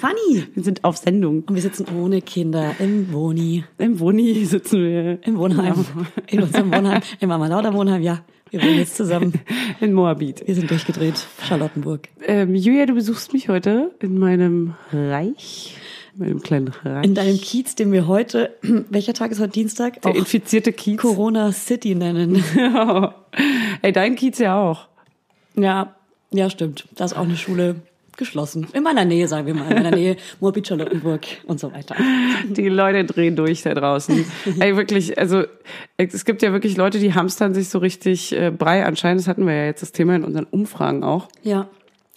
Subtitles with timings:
[0.00, 0.46] Fanny.
[0.54, 1.42] Wir sind auf Sendung.
[1.46, 5.18] Und wir sitzen ohne Kinder im Woni, Im Woni sitzen wir.
[5.26, 5.84] im Wohnheim,
[6.26, 8.00] in unserem Wohnheim, im Mama Lauda Wohnheim.
[8.00, 9.34] Ja, wir wohnen jetzt zusammen.
[9.80, 10.46] In Moabit.
[10.46, 11.26] Wir sind durchgedreht.
[11.46, 12.08] Charlottenburg.
[12.26, 15.76] Ähm, Julia, du besuchst mich heute in meinem Reich.
[16.14, 17.04] In meinem kleinen Reich.
[17.04, 20.00] In deinem Kiez, den wir heute, welcher Tag ist heute Dienstag?
[20.00, 20.98] Der Auch infizierte Kiez.
[20.98, 22.42] Corona City nennen.
[23.82, 24.88] Ey, dein Kiez ja auch.
[25.56, 25.94] Ja,
[26.32, 26.88] ja, stimmt.
[26.96, 27.82] Da ist auch eine Schule
[28.16, 28.66] geschlossen.
[28.72, 29.68] In meiner Nähe, sagen wir mal.
[29.70, 31.96] In meiner Nähe, Moabit, Charlottenburg und so weiter.
[32.48, 34.24] Die Leute drehen durch da draußen.
[34.60, 35.44] Ey, wirklich, also
[35.96, 38.84] es gibt ja wirklich Leute, die hamstern sich so richtig äh, Brei.
[38.84, 41.28] Anscheinend, das hatten wir ja jetzt das Thema in unseren Umfragen auch.
[41.42, 41.68] Ja.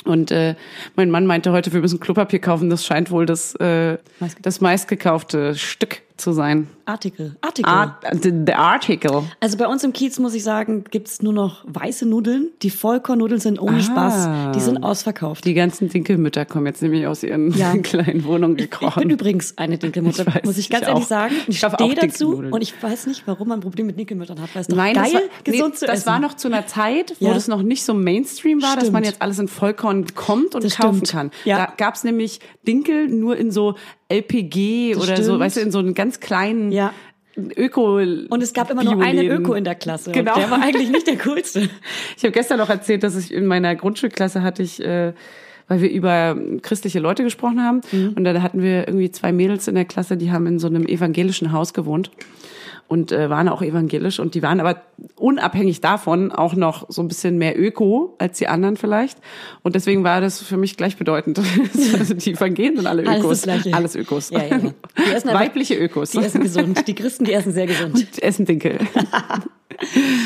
[0.06, 0.56] Und äh,
[0.96, 2.70] mein Mann meinte heute, wir müssen Klopapier kaufen.
[2.70, 3.98] Das scheint wohl das, äh,
[4.42, 6.68] das meistgekaufte Stück zu sein.
[6.86, 7.36] Artikel.
[7.42, 7.70] Artikel.
[7.72, 9.24] Art, the, the article.
[9.40, 12.50] Also bei uns im Kiez, muss ich sagen, gibt's nur noch weiße Nudeln.
[12.62, 14.52] Die Vollkornnudeln sind ohne Spaß.
[14.54, 15.46] Die sind ausverkauft.
[15.46, 17.76] Die ganzen Dinkelmütter kommen jetzt nämlich aus ihren Ja.
[17.84, 19.10] kleinen Wohnungen Ich bin gekrochen.
[19.10, 21.08] übrigens eine Dinkelmutter, Ich weiß, muss ich ganz ich ehrlich auch.
[21.08, 21.36] sagen.
[21.48, 24.54] Ich Ich stehe dazu und ich weiß nicht, warum man ein Problem mit Dinkelmüttern hat,
[24.54, 26.06] weil es doch Nein, geil, das war, gesund nee, zu das essen.
[26.08, 27.34] war noch zu einer Zeit, wo Ja.
[27.34, 29.06] das noch nicht so Mainstream war, dass man Stimmt.
[29.16, 31.10] jetzt alles in Vollkorn bekommt und Das kaufen stimmt.
[31.12, 31.32] kann.
[31.46, 31.58] Ja.
[31.66, 33.76] Da gab's nämlich Dinkel nur in so
[34.10, 35.40] LPG Das oder so, stimmt.
[35.40, 36.94] weißt du, in so einen ganz kleinen Ja.
[37.36, 37.96] Öko.
[37.98, 39.26] Und es gab immer nur einen.
[39.28, 40.12] Öko in der Klasse.
[40.12, 40.36] Genau.
[40.36, 41.68] Der war eigentlich nicht der coolste.
[42.18, 45.14] Ich habe gestern noch erzählt, dass ich in meiner Grundschulklasse hatte ich, äh,
[45.68, 48.14] weil wir über christliche Leute gesprochen haben, Mhm.
[48.16, 50.86] und da hatten wir irgendwie zwei Mädels in der Klasse, die haben in so einem
[50.86, 52.12] evangelischen Haus gewohnt
[52.88, 54.82] und äh, waren auch evangelisch und die waren aber
[55.16, 59.18] unabhängig davon auch noch so ein bisschen mehr Öko als die anderen vielleicht
[59.64, 61.40] und deswegen war das für mich gleichbedeutend.
[61.98, 63.74] also die Evangelien sind alle Alles Ökos, Gleiche.
[63.74, 64.58] alles Ökos, Ja, ja, ja.
[64.60, 66.88] Die essen einfach- weibliche Ökos, Die essen gesund.
[66.88, 67.96] Die Christen, die essen sehr gesund.
[67.96, 68.80] und essen Dinkel.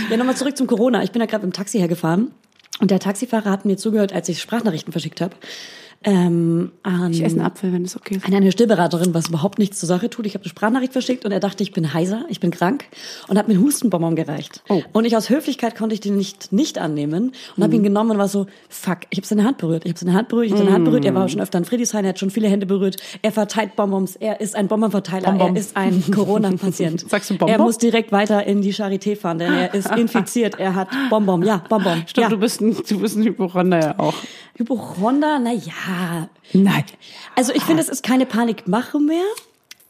[0.09, 1.03] Ja, nochmal zurück zum Corona.
[1.03, 2.31] Ich bin da gerade im Taxi hergefahren
[2.81, 5.35] und der Taxifahrer hat mir zugehört, als ich Sprachnachrichten verschickt habe.
[6.03, 8.25] Ähm, an, Ich esse einen Apfel, wenn es okay ist.
[8.25, 10.25] an eine Stillberaterin, was überhaupt nichts zur Sache tut.
[10.25, 12.85] Ich habe eine Sprachnachricht verschickt und er dachte, ich bin heiser, ich bin krank
[13.28, 14.63] und hat mir einen Hustenbonbon gereicht.
[14.69, 14.84] Oh.
[14.94, 18.18] Und ich aus Höflichkeit konnte ich den nicht nicht annehmen und habe ihn genommen und
[18.19, 20.63] war so, fuck, ich habe seine Hand berührt, ich habe seine Hand berührt, ich habe
[20.63, 21.03] seine Hand berührt.
[21.06, 22.97] Er war schon öfter in Friedrichshain, er hat schon viele Hände berührt.
[23.22, 25.56] Er verteilt Bonbons, er ist ein Bonbonverteiler, Bonbon.
[25.56, 27.02] er ist ein Corona-Patient.
[27.09, 27.50] Sagst du Bonbon?
[27.50, 31.44] Er muss direkt weiter in die Charité fahren, denn er ist infiziert, er hat Bonbon,
[31.44, 32.03] ja, Bonbon.
[32.06, 32.30] Stimmt, ja.
[32.30, 34.13] du bist ein, du bist ein Hypochonder ja auch.
[34.56, 35.74] Hypochonder, na ja,
[36.53, 36.84] Nein.
[37.36, 39.24] also ich finde, es ist keine Panikmache mehr.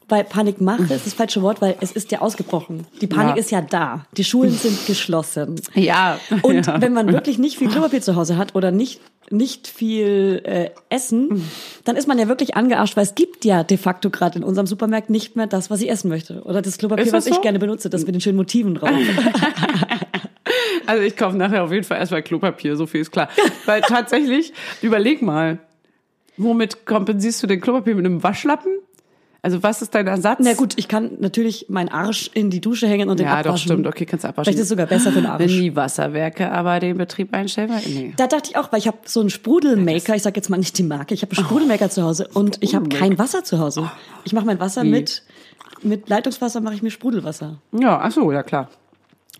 [0.09, 2.87] Weil Panikmache ist das falsche Wort, weil es ist ja ausgebrochen.
[3.01, 3.41] Die Panik Ja.
[3.41, 4.05] ist ja da.
[4.15, 5.59] Die Schulen sind geschlossen.
[5.75, 6.17] Ja.
[6.43, 6.79] Und ja.
[6.79, 11.43] wenn man wirklich nicht viel Klopapier zu Hause hat oder nicht nicht viel äh, Essen,
[11.83, 14.65] dann ist man ja wirklich angearscht, weil es gibt ja de facto gerade in unserem
[14.67, 16.41] Supermarkt nicht mehr das, was ich essen möchte.
[16.43, 17.41] Oder das Klopapier, was ich so?
[17.41, 18.89] gerne benutze, das mit den schönen Motiven drauf.
[20.85, 23.27] Also ich kaufe nachher auf jeden Fall erstmal Klopapier, so viel ist klar.
[23.65, 25.59] Weil tatsächlich, überleg mal,
[26.37, 28.71] womit kompensierst du den Klopapier mit einem Waschlappen?
[29.43, 30.39] Also was ist dein Ersatz?
[30.41, 33.51] Na gut, ich kann natürlich meinen Arsch in die Dusche hängen und den Ja, abwaschen.
[33.53, 33.87] doch, stimmt.
[33.87, 34.45] Okay, kannst du abwaschen.
[34.45, 35.39] Vielleicht ist es sogar besser für den Arsch.
[35.39, 38.13] Wenn die Wasserwerke aber den Betrieb einstellen, nee.
[38.17, 40.77] Da dachte ich auch, weil ich habe so einen Sprudelmaker, ich sag jetzt mal nicht
[40.77, 43.89] die Marke, ich habe einen Sprudelmaker zu Hause und ich habe kein Wasser zu Hause.
[44.25, 44.89] Ich mache mein Wasser Wie?
[44.89, 45.23] mit
[45.83, 47.59] mit Leitungswasser mache ich mir Sprudelwasser.
[47.71, 48.69] Ja, ach so, ja klar.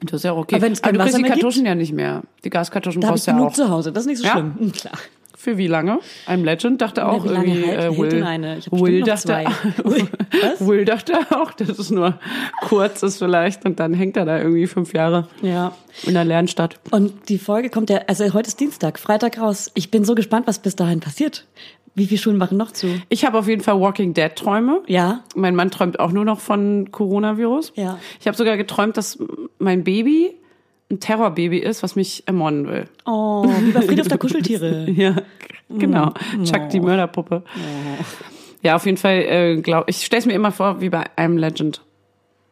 [0.04, 0.56] Das ist ja okay.
[0.56, 1.42] Aber wenn es kein du kriegst Wasser die mehr gibt?
[1.44, 2.22] Kartuschen ja nicht mehr.
[2.44, 3.56] Die Gaskartuschen brauchst du ja genug auch.
[3.56, 4.34] zu Hause, das ist nicht so Ja?
[4.34, 4.54] schlimm.
[4.60, 4.94] Hm, Klar.
[5.40, 6.00] Für wie lange?
[6.28, 7.70] I'm Legend dachte auch wie lange irgendwie.
[7.70, 8.58] hält- äh, Will, eine?
[8.58, 9.46] Ich Will dachte?
[10.60, 12.20] Will dachte auch, dass es nur
[12.62, 15.74] kurz ist vielleicht und dann hängt er da irgendwie fünf Jahre Ja.
[16.04, 16.80] in der Lernstadt.
[16.92, 19.70] Und die Folge kommt ja, also heute ist Dienstag, Freitag raus.
[19.76, 21.46] Ich bin so gespannt, was bis dahin passiert.
[21.94, 22.88] Wie viele Schulen machen noch zu?
[23.10, 24.82] Ich habe auf jeden Fall Walking Dead Träume.
[24.88, 25.24] Ja.
[25.36, 27.74] Mein Mann träumt auch nur noch von Coronavirus.
[27.76, 28.00] Ja.
[28.20, 29.18] Ich habe sogar geträumt, dass
[29.60, 30.36] mein Baby
[30.90, 32.86] ein Terrorbaby ist, was mich ermorden will.
[33.06, 34.90] Oh, wie bei Friedhof der Kuscheltiere.
[34.92, 35.16] Ja,
[35.70, 36.14] genau.
[36.46, 37.44] Chuck die Mörderpuppe.
[38.62, 41.38] Ja, auf jeden Fall, äh, glaub, ich stelle es mir immer vor wie bei I'm
[41.38, 41.82] Legend.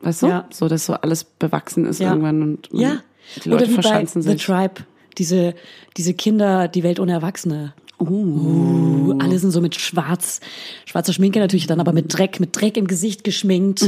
[0.02, 0.28] Weißt du?
[0.28, 0.46] Ja.
[0.52, 2.10] So, dass so alles bewachsen ist Ja.
[2.10, 2.98] irgendwann und man- Ja.
[3.44, 4.46] die Leute Oder wie bei verschanzen The sich.
[4.46, 4.76] Tribe.
[5.18, 5.56] Diese,
[5.98, 7.74] diese Kinder, die Welt ohne Erwachsene.
[8.00, 10.42] Uh, alle sind so mit schwarz,
[10.86, 13.86] schwarzer Schminke natürlich, dann aber mit Dreck, mit Dreck im Gesicht geschminkt.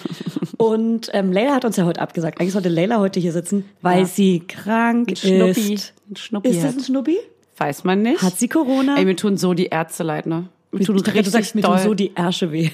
[0.56, 2.40] Und ähm, Leila hat uns ja heute abgesagt.
[2.40, 4.04] Eigentlich sollte Leila heute hier sitzen, weil Ja.
[4.06, 5.74] sie krank Schnuppi.
[5.74, 5.94] ist.
[6.16, 7.16] Schnuppi Ist das ein Schnuppi?
[7.56, 8.22] Weiß man nicht.
[8.22, 8.96] Hat sie Corona?
[8.96, 10.48] Ey, mir tun so die Ärzte leid, ne?
[10.72, 12.70] Mir ich tun dachte, du sagst, mir tun so die Ärsche weh.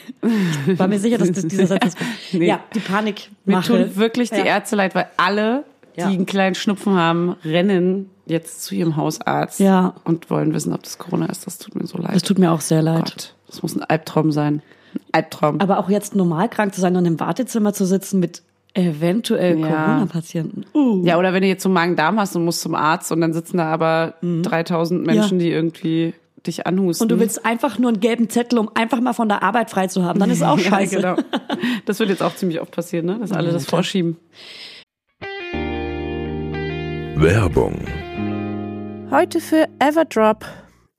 [0.66, 1.96] Ich war mir sicher, dass das dieser Satz ist.
[2.32, 2.48] Nee.
[2.48, 4.44] Ja, die Panik Mir tun wirklich die ja.
[4.44, 5.64] Ärzte leid, weil alle
[5.96, 9.94] die einen kleinen Schnupfen haben, rennen jetzt zu ihrem Hausarzt Ja.
[10.04, 11.46] und wollen wissen, ob das Corona ist.
[11.46, 12.14] Das tut mir so leid.
[12.14, 13.04] Das tut mir auch sehr leid.
[13.04, 14.62] Gott, das muss ein Albtraum sein.
[14.94, 15.60] Ein Albtraum.
[15.60, 18.42] Aber auch jetzt normal krank zu sein und im Wartezimmer zu sitzen mit
[18.74, 19.66] eventuell Ja.
[19.68, 20.66] Corona-Patienten.
[20.74, 21.02] Uh.
[21.04, 23.56] Ja, oder wenn du jetzt so Magen-Darm hast und musst zum Arzt und dann sitzen
[23.58, 26.12] da aber 3000 Menschen, die irgendwie
[26.46, 27.04] dich anhusten.
[27.04, 29.86] Und du willst einfach nur einen gelben Zettel, um einfach mal von der Arbeit frei
[29.86, 30.20] zu haben.
[30.20, 31.00] Dann ist auch scheiße.
[31.00, 31.28] Ja, genau.
[31.86, 33.18] Das wird jetzt auch ziemlich oft passieren, ne?
[33.18, 34.16] dass alle Ja, das vorschieben.
[37.18, 37.80] Werbung.
[39.16, 40.44] Heute für Everdrop.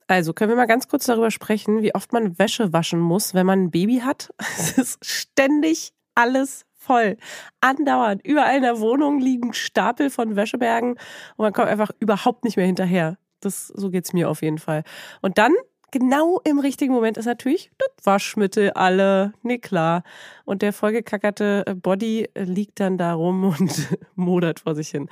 [0.08, 3.46] Also können wir mal ganz kurz darüber sprechen, wie oft man Wäsche waschen muss, wenn
[3.46, 4.34] man ein Baby hat.
[4.58, 7.16] Es ist ständig alles voll.
[7.60, 8.26] Andauernd.
[8.26, 12.66] Überall in der Wohnung liegen Stapel von Wäschebergen und man kommt einfach überhaupt nicht mehr
[12.66, 13.18] hinterher.
[13.38, 14.82] Das, so geht's mir auf jeden Fall.
[15.22, 15.54] Und dann,
[15.92, 19.32] genau im richtigen Moment, ist natürlich das Waschmittel alle.
[19.42, 20.02] Nee, klar.
[20.44, 25.08] Und der vollgekackerte Body liegt dann da rum und modert vor sich hin.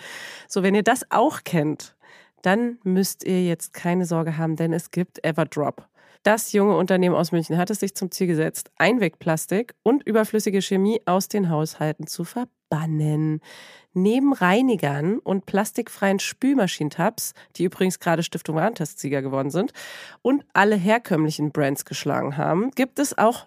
[0.48, 1.95] So, wenn ihr das auch kennt,
[2.46, 5.88] dann müsst ihr jetzt keine Sorge haben, denn es gibt Everdrop.
[6.22, 11.00] Das junge Unternehmen aus München hat es sich zum Ziel gesetzt, Einwegplastik und überflüssige Chemie
[11.06, 13.40] aus den Haushalten zu verbannen.
[13.94, 19.72] Neben Reinigern und plastikfreien Spülmaschinentabs, die übrigens gerade Stiftung Warentestsieger geworden sind
[20.22, 23.46] und alle herkömmlichen Brands geschlagen haben, gibt es auch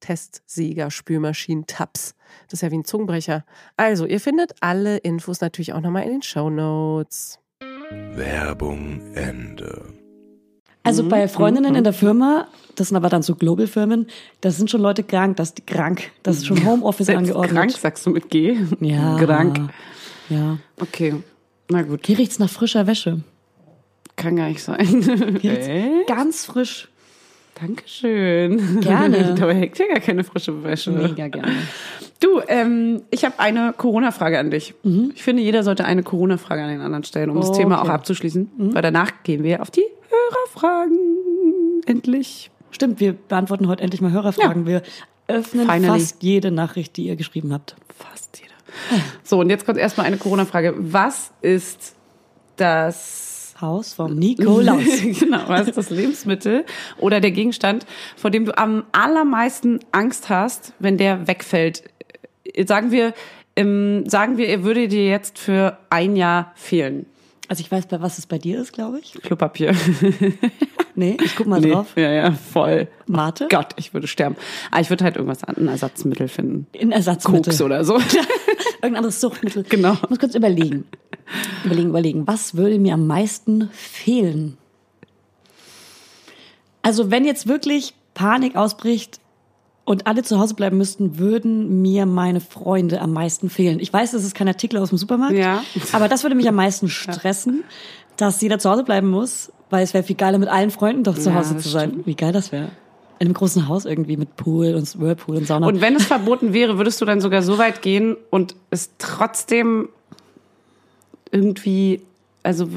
[0.00, 2.14] Testsieger, Spülmaschinen, Tabs.
[2.46, 3.44] Das ist ja wie ein Zungenbrecher.
[3.76, 7.38] Also, ihr findet alle Infos natürlich auch nochmal in den Show Notes.
[8.14, 9.94] Werbung Ende.
[10.84, 14.06] Also bei Freundinnen in der Firma, das sind aber dann so Global-Firmen,
[14.40, 17.54] da sind schon Leute krank, das ist krank, das ist schon Homeoffice Selbst angeordnet.
[17.54, 18.56] krank, sagst du mit G?
[18.80, 19.18] Ja.
[19.18, 19.70] Krank.
[20.30, 20.58] Ja.
[20.80, 21.16] Okay,
[21.68, 22.06] na gut.
[22.06, 23.20] Hier riecht's nach frischer Wäsche.
[24.16, 25.38] Kann gar nicht sein.
[25.42, 26.04] Hier riecht's Äh?
[26.06, 26.88] ganz frisch.
[27.60, 28.80] Dankeschön.
[28.80, 29.34] Gerne.
[29.34, 30.90] Dabei hängt ja gar keine frische Wäsche.
[30.92, 31.52] Mega gerne.
[32.20, 34.74] Du, ähm, ich habe eine Corona-Frage an dich.
[35.14, 37.62] Ich finde, jeder sollte eine Corona-Frage an den anderen stellen, um das Okay.
[37.62, 38.50] Thema auch abzuschließen.
[38.56, 40.98] Weil danach gehen wir auf die Hörerfragen.
[41.86, 42.50] Endlich.
[42.70, 44.66] Stimmt, wir beantworten heute endlich mal Hörerfragen.
[44.66, 44.82] Wir
[45.26, 46.00] öffnen Finally.
[46.00, 47.76] fast jede Nachricht, die ihr geschrieben habt.
[47.96, 49.02] Fast jeder.
[49.22, 50.74] So, und jetzt kommt erstmal eine Corona-Frage.
[50.76, 51.94] Was ist
[52.56, 53.27] das
[53.60, 54.84] Haus vom Nikolaus.
[55.20, 56.64] genau, was das Lebensmittel
[56.98, 57.86] oder der Gegenstand,
[58.16, 61.82] vor dem du am allermeisten Angst hast, wenn der wegfällt?
[62.66, 63.14] Sagen wir,
[63.56, 67.06] ähm, sagen wir, er würde dir jetzt für ein Jahr fehlen.
[67.48, 69.14] Also ich weiß, bei was es bei dir ist, glaube ich.
[69.14, 69.74] Klopapier.
[70.98, 71.92] Nee, ich guck mal Nee, drauf.
[71.94, 72.88] Ja, ja, voll.
[73.06, 73.46] Mate?
[73.48, 74.34] Gott, ich würde sterben.
[74.72, 76.66] Aber ich würde halt irgendwas an, ein Ersatzmittel finden.
[76.72, 77.52] In Ersatzmittel.
[77.52, 77.94] Koks oder so.
[78.82, 79.62] Irgendein anderes Suchtmittel.
[79.62, 79.92] Genau.
[79.92, 80.88] Ich muss kurz überlegen.
[81.64, 82.26] Überlegen, überlegen.
[82.26, 84.58] Was würde mir am meisten fehlen?
[86.82, 89.20] Also wenn jetzt wirklich Panik ausbricht
[89.88, 93.80] und alle zu Hause bleiben müssten, würden mir meine Freunde am meisten fehlen.
[93.80, 95.62] Ich weiß, das ist kein Artikel aus dem Supermarkt, Ja.
[95.92, 97.64] aber das würde mich am meisten stressen,
[98.16, 101.16] dass jeder zu Hause bleiben muss, weil es wäre viel geiler, mit allen Freunden doch
[101.18, 102.00] zu Ja, Hause zu sein.
[102.04, 102.68] Wie geil das wäre.
[103.18, 105.66] In einem großen Haus irgendwie mit Pool und Whirlpool und Sauna.
[105.66, 109.88] Und wenn es verboten wäre, würdest du dann sogar so weit gehen und es trotzdem
[111.30, 112.02] irgendwie,
[112.42, 112.68] also,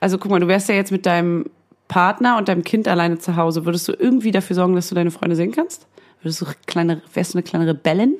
[0.00, 1.46] also guck mal, du wärst ja jetzt mit deinem
[1.88, 3.64] Partner und deinem Kind alleine zu Hause.
[3.66, 5.86] Würdest du irgendwie dafür sorgen, dass du deine Freunde sehen kannst?
[6.22, 8.16] Würdest du kleine, wärst du eine kleine Rebellin?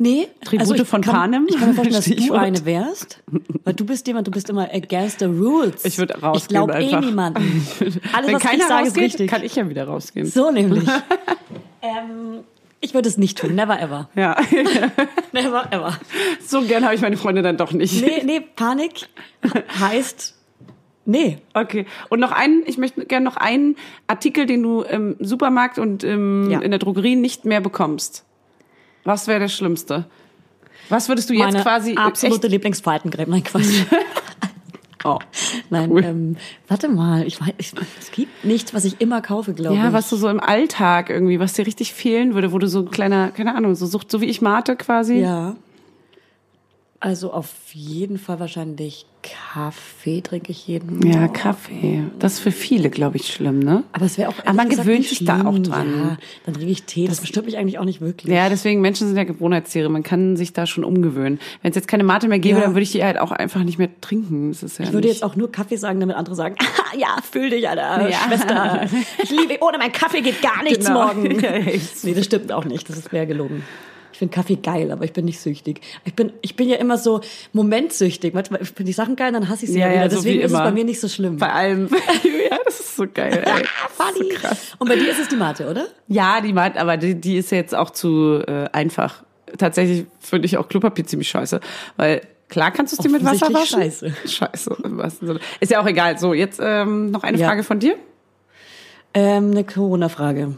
[0.00, 1.46] Nee, Tribute ich von kann, Panem?
[1.48, 2.38] Ich kann mir vorstellen, dass du Stichwort.
[2.38, 3.20] eine wärst.
[3.64, 5.84] Weil du bist jemand, du bist immer against the rules.
[5.84, 7.66] Ich würde rausgehen Ich glaube eh niemanden.
[8.12, 9.30] Alles, Wenn was ich keiner sage, ist rausgeht, richtig.
[9.30, 10.26] kann ich ja wieder rausgehen.
[10.26, 10.88] So nämlich.
[11.82, 12.44] ähm,
[12.80, 13.56] ich würde es nicht tun.
[13.56, 14.08] Never ever.
[14.14, 14.36] Ja,
[15.32, 15.98] Never ever.
[16.46, 18.00] so gern habe ich meine Freunde dann doch nicht.
[18.00, 19.08] Nee, nee, Panik
[19.80, 20.34] heißt,
[21.08, 21.38] nee.
[21.54, 21.86] Okay.
[22.08, 23.74] Und noch einen, ich möchte gerne noch einen
[24.06, 26.60] Artikel, den du im Supermarkt und im, Ja.
[26.60, 28.24] in der Drogerie nicht mehr bekommst.
[29.04, 30.04] Was wäre das Schlimmste?
[30.88, 33.30] Was würdest du jetzt Meine quasi absolute echt, Lieblingsfaltencreme.
[33.30, 33.84] Nein, Quatsch.
[35.04, 35.18] oh.
[35.70, 36.04] Nein, Cool.
[36.04, 36.36] ähm,
[36.66, 37.26] warte mal.
[37.26, 39.82] Ich weiß, ich, es gibt nichts, was ich immer kaufe, glaube ich.
[39.82, 42.80] Ja, was du so im Alltag irgendwie, was dir richtig fehlen würde, wo du so
[42.80, 45.16] ein kleiner, keine Ahnung, so sucht, so wie ich Mate quasi.
[45.16, 45.56] Ja.
[47.00, 51.32] Also auf jeden Fall wahrscheinlich Kaffee trinke ich jeden Ja, Morgen.
[51.32, 52.04] Kaffee.
[52.18, 53.82] Das ist für viele, glaube ich, schlimm, ne?
[53.92, 54.34] Aber es wäre auch.
[54.44, 55.88] Aber man gewöhnt sich da auch dran.
[55.98, 57.08] Ja, dann trinke ich Tee.
[57.08, 58.32] Das, stört mich eigentlich auch nicht wirklich.
[58.32, 59.88] Ja, deswegen Menschen sind ja Gewohnheitstiere.
[59.88, 61.40] Man kann sich da schon umgewöhnen.
[61.62, 62.64] Wenn es jetzt keine Mate mehr gäbe, Ja.
[62.64, 64.50] dann würde ich die halt auch einfach nicht mehr trinken.
[64.52, 66.96] Das ist ja Ich würde nicht jetzt auch nur Kaffee sagen, damit andere sagen, "Ah,
[66.96, 68.18] ja, fühl dich, Alter, Ja.
[68.28, 68.86] Schwester.
[69.22, 71.06] Ich liebe, ohne meinen Kaffee geht gar nichts Genau.
[71.06, 71.24] morgen.
[72.04, 72.88] Nee, das stimmt auch nicht.
[72.88, 73.62] Das ist wäre gelogen.
[74.18, 75.80] Ich finde Kaffee geil, aber ich bin nicht süchtig.
[76.04, 77.20] Ich bin, ich bin ja immer so
[77.52, 78.34] momentsüchtig.
[78.34, 80.10] Manchmal finde ich Sachen geil, dann hasse ich sie Ja, ja, wieder.
[80.10, 81.36] so Deswegen wie ist es bei mir nicht so schlimm.
[81.36, 81.88] bei allem.
[82.50, 83.44] ja, das ist so geil.
[83.46, 83.64] Ey.
[83.90, 84.32] Funny.
[84.80, 85.86] Und bei dir ist es die Mate, oder?
[86.08, 89.22] Ja, die meint, aber die, die ist jetzt auch zu äh, einfach.
[89.56, 91.60] Tatsächlich finde ich auch Klopapier ziemlich scheiße,
[91.96, 93.80] weil klar kannst du es dir mit Wasser waschen.
[94.26, 94.76] Scheiße.
[95.20, 95.38] Sinne.
[95.60, 96.18] Ist ja auch egal.
[96.18, 97.46] So, jetzt ähm, noch eine Ja.
[97.46, 97.94] Frage von dir.
[99.14, 100.56] Ähm, eine Corona-Frage.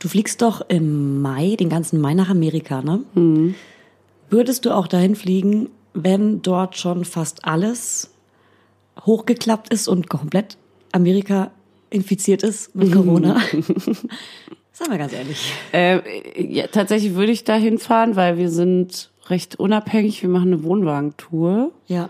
[0.00, 3.04] Du fliegst doch im Mai, den ganzen Mai nach Amerika, ne?
[3.14, 3.54] Mhm.
[4.30, 8.10] Würdest du auch dahin fliegen, wenn dort schon fast alles
[9.04, 10.56] hochgeklappt ist und komplett
[10.92, 11.50] Amerika
[11.90, 13.40] infiziert ist mit Corona?
[14.72, 15.52] Sagen wir ganz ehrlich.
[15.72, 16.00] Äh,
[16.50, 20.22] ja, tatsächlich würde ich da hinfahren, weil wir sind recht unabhängig.
[20.22, 21.72] Wir machen eine Wohnwagentour.
[21.88, 22.08] Ja.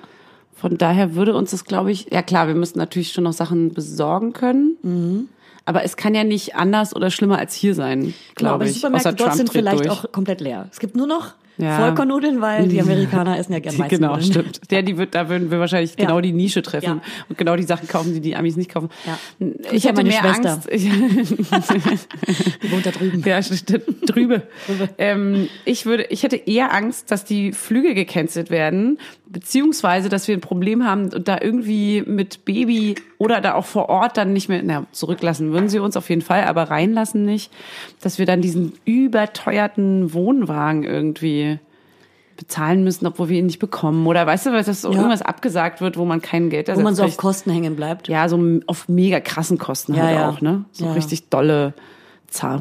[0.54, 3.72] Von daher würde uns das, glaube ich, ja klar, wir müssen natürlich schon noch Sachen
[3.72, 4.76] besorgen können.
[4.82, 5.28] Mhm.
[5.70, 8.70] Aber es kann ja nicht anders oder schlimmer als hier sein, Genau, glaube aber die
[8.70, 8.76] ich.
[8.76, 9.88] Supermärkte dort sind vielleicht durch.
[9.90, 10.66] auch komplett leer.
[10.72, 11.76] Es gibt nur noch Ja.
[11.78, 14.52] Vollkornnudeln, weil die Amerikaner essen ja gerne Die, genau, Weizennudeln.
[14.54, 14.60] stimmt.
[14.72, 16.06] Der, die wird, da würden wir wahrscheinlich Ja.
[16.06, 17.00] genau die Nische treffen Ja.
[17.28, 18.88] und genau die Sachen kaufen, die die Amis nicht kaufen.
[19.06, 19.18] Ja.
[19.70, 20.52] Ich ja hätte mehr Schwester.
[20.54, 20.68] Angst.
[20.72, 20.88] Ich,
[22.62, 23.22] Die wohnt da drüben.
[23.24, 24.42] ja, stimmt, drübe.
[24.98, 28.98] ähm, ich würde, ich hätte eher Angst, dass die Flüge gecancelt werden,
[29.32, 33.88] beziehungsweise, dass wir ein Problem haben und da irgendwie mit Baby oder da auch vor
[33.88, 37.52] Ort dann nicht mehr, na, zurücklassen würden sie uns auf jeden Fall, aber reinlassen nicht,
[38.00, 41.58] dass wir dann diesen überteuerten Wohnwagen irgendwie
[42.36, 44.06] bezahlen müssen, obwohl wir ihn nicht bekommen.
[44.06, 44.96] Oder weißt du, weil das so Ja.
[44.96, 48.08] irgendwas abgesagt wird, wo man kein Geld Wo man so auf Kosten hängen bleibt.
[48.08, 50.28] ja, so auf mega krassen Kosten Ja, halt ja.
[50.30, 50.64] auch, ne?
[50.72, 50.92] So Ja.
[50.92, 51.74] richtig dolle,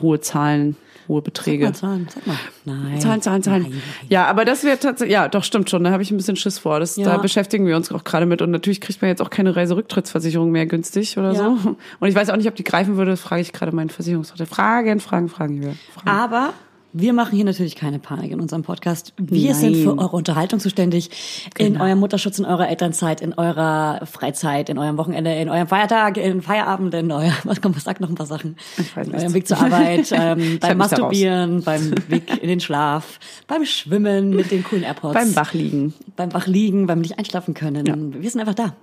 [0.02, 0.76] hohe Zahlen,
[1.10, 1.66] hohe Beträge.
[1.66, 2.38] Sag mal Zahlen, sag mal.
[2.64, 3.02] Nein.
[3.02, 3.62] Zahlen, Zahlen, Zahlen.
[3.64, 3.82] Nein, nein.
[4.08, 5.84] Ja, aber das wäre tatsächlich, ja, doch, stimmt schon.
[5.84, 6.80] Da habe ich ein bisschen Schiss vor.
[6.80, 7.06] Das, Ja.
[7.06, 8.42] Da beschäftigen wir uns auch gerade mit.
[8.42, 11.38] Und natürlich kriegt man jetzt auch keine Reiserücktrittsversicherung mehr günstig oder Ja.
[11.40, 11.76] so.
[12.00, 13.18] Und ich weiß auch nicht, ob die greifen würde.
[13.18, 14.54] Frage ich gerade meinen Versicherungsvertreter.
[14.54, 15.78] Fragen, Fragen, Fragen.
[15.94, 16.08] Fragen.
[16.08, 16.54] Aber
[16.92, 19.14] wir machen hier natürlich keine Panik in unserem Podcast.
[19.18, 20.00] Wir sind für Nein.
[20.00, 21.10] eure Unterhaltung zuständig.
[21.58, 26.18] In eurem Mutterschutz, in eurer Elternzeit, in eurer Freizeit, in eurem Wochenende, in eurem Feiertag,
[26.18, 28.56] in Feierabend, in euer, was kommt, was sagt noch ein paar Sachen?
[28.78, 30.78] Ich weiß in eurem Weg zur Arbeit, ähm, beim.
[30.80, 35.14] Masturbieren, beim Weg in den Schlaf, beim Schwimmen mit den coolen AirPods.
[35.14, 35.94] Beim Wachliegen.
[36.16, 38.22] Beim Wachliegen, beim nicht einschlafen können.
[38.22, 38.74] Wir sind einfach da.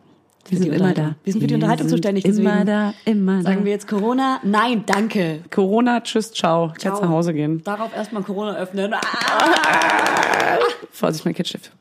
[0.49, 1.17] Wir sind immer da.
[1.25, 2.25] Wir sind für die Unterhaltung zuständig.
[2.25, 3.65] Immer da, immer Sagen da.
[3.65, 4.41] wir jetzt Corona?
[4.45, 5.41] Nein, danke.
[5.51, 6.69] Corona, tschüss, ciao.
[6.69, 7.01] Jetzt Ciao.
[7.01, 7.63] nach Hause gehen.
[7.65, 8.95] Darauf erstmal Corona öffnen.
[8.95, 9.01] Ah!
[10.93, 11.73] Vorsicht, mein Kittstift.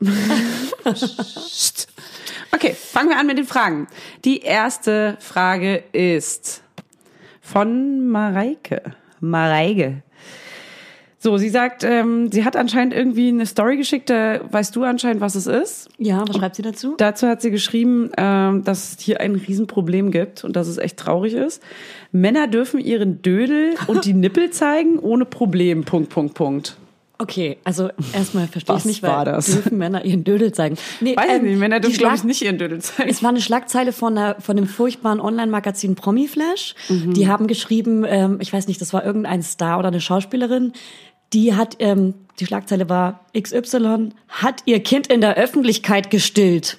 [2.52, 3.86] okay, fangen wir an mit den Fragen.
[4.24, 6.62] Die erste Frage ist
[7.40, 8.82] von Mareike.
[9.20, 10.02] Mareike.
[11.26, 15.20] So, sie sagt, ähm, sie hat anscheinend irgendwie eine Story geschickt, da weißt du anscheinend,
[15.20, 15.88] was es ist.
[15.98, 16.94] Ja, was schreibt sie dazu?
[16.98, 20.98] Dazu hat sie geschrieben, ähm, dass es hier ein Riesenproblem gibt und dass es echt
[20.98, 21.60] traurig ist.
[22.12, 25.82] Männer dürfen ihren Dödel und die Nippel zeigen ohne Problem.
[25.82, 26.76] Punkt, Punkt, Punkt.
[27.18, 29.46] Okay, also erstmal verstehe ich nicht, weil war das?
[29.46, 30.76] dürfen Männer ihren Dödel zeigen.
[31.00, 33.08] Nee, Weiß ähm, nicht, Männer dürfen, glaube ich, nicht ihren Dödel zeigen.
[33.08, 36.74] Es war eine Schlagzeile von, einer, von dem furchtbaren Online-Magazin Promiflash.
[36.90, 37.14] Mhm.
[37.14, 40.74] Die haben geschrieben, ähm, ich weiß nicht, das war irgendein Star oder eine Schauspielerin,
[41.32, 46.78] die hat, ähm, die Schlagzeile war XY, hat ihr Kind in der Öffentlichkeit gestillt.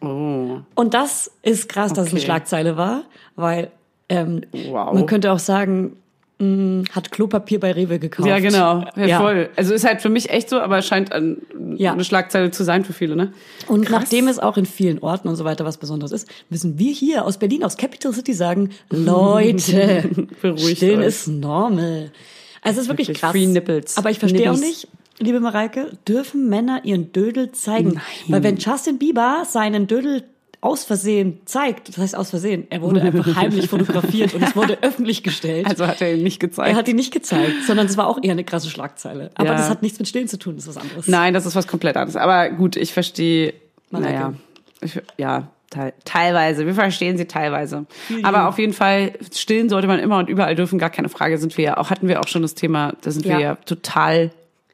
[0.00, 0.58] Oh.
[0.74, 2.24] Und das ist krass, dass es eine Okay.
[2.26, 3.02] Schlagzeile war,
[3.36, 3.70] weil
[4.08, 4.94] ähm, Wow.
[4.94, 5.96] man könnte auch sagen,
[6.38, 8.28] mh, hat Klopapier bei Rewe gekauft.
[8.28, 8.84] Ja, genau.
[8.96, 9.20] Ja, Ja.
[9.20, 9.50] Voll.
[9.56, 11.38] Also ist halt für mich echt so, aber scheint ein,
[11.76, 11.92] Ja.
[11.92, 13.32] eine Schlagzeile zu sein für viele, ne?
[13.66, 16.92] Und nachdem es auch in vielen Orten und so weiter was Besonderes ist, müssen wir
[16.92, 20.08] hier aus Berlin, aus Capital City sagen, Leute,
[20.56, 21.06] stillen euch.
[21.06, 22.12] ist normal.
[22.62, 23.32] Also es ist wirklich, Wirklich krass.
[23.32, 23.96] free nipples.
[23.96, 24.88] Aber ich verstehe auch nicht,
[25.18, 28.00] liebe Mareike, dürfen Männer ihren Dödel zeigen?
[28.28, 30.24] Weil wenn Justin Bieber seinen Dödel
[30.60, 34.78] aus Versehen zeigt, das heißt aus Versehen, er wurde einfach heimlich fotografiert und es wurde
[34.82, 35.66] öffentlich gestellt.
[35.68, 36.68] Also hat er ihn nicht gezeigt.
[36.70, 39.30] er hat ihn nicht gezeigt, sondern es war auch eher eine krasse Schlagzeile.
[39.36, 39.54] Aber Ja.
[39.56, 41.06] das hat nichts mit Stillen zu tun, das ist was anderes.
[41.06, 42.16] Nein, das ist was komplett anderes.
[42.16, 43.54] Aber gut, ich verstehe.
[43.90, 44.34] Naja,
[44.80, 46.66] ich, ja, teil, teilweise.
[46.66, 47.86] Wir verstehen sie teilweise.
[48.22, 51.38] Aber auf jeden Fall, stillen sollte man immer und überall dürfen, gar keine Frage.
[51.38, 53.40] Sind wir ja auch, hatten wir auch schon das Thema, da sind wir Ja.
[53.40, 54.30] ja total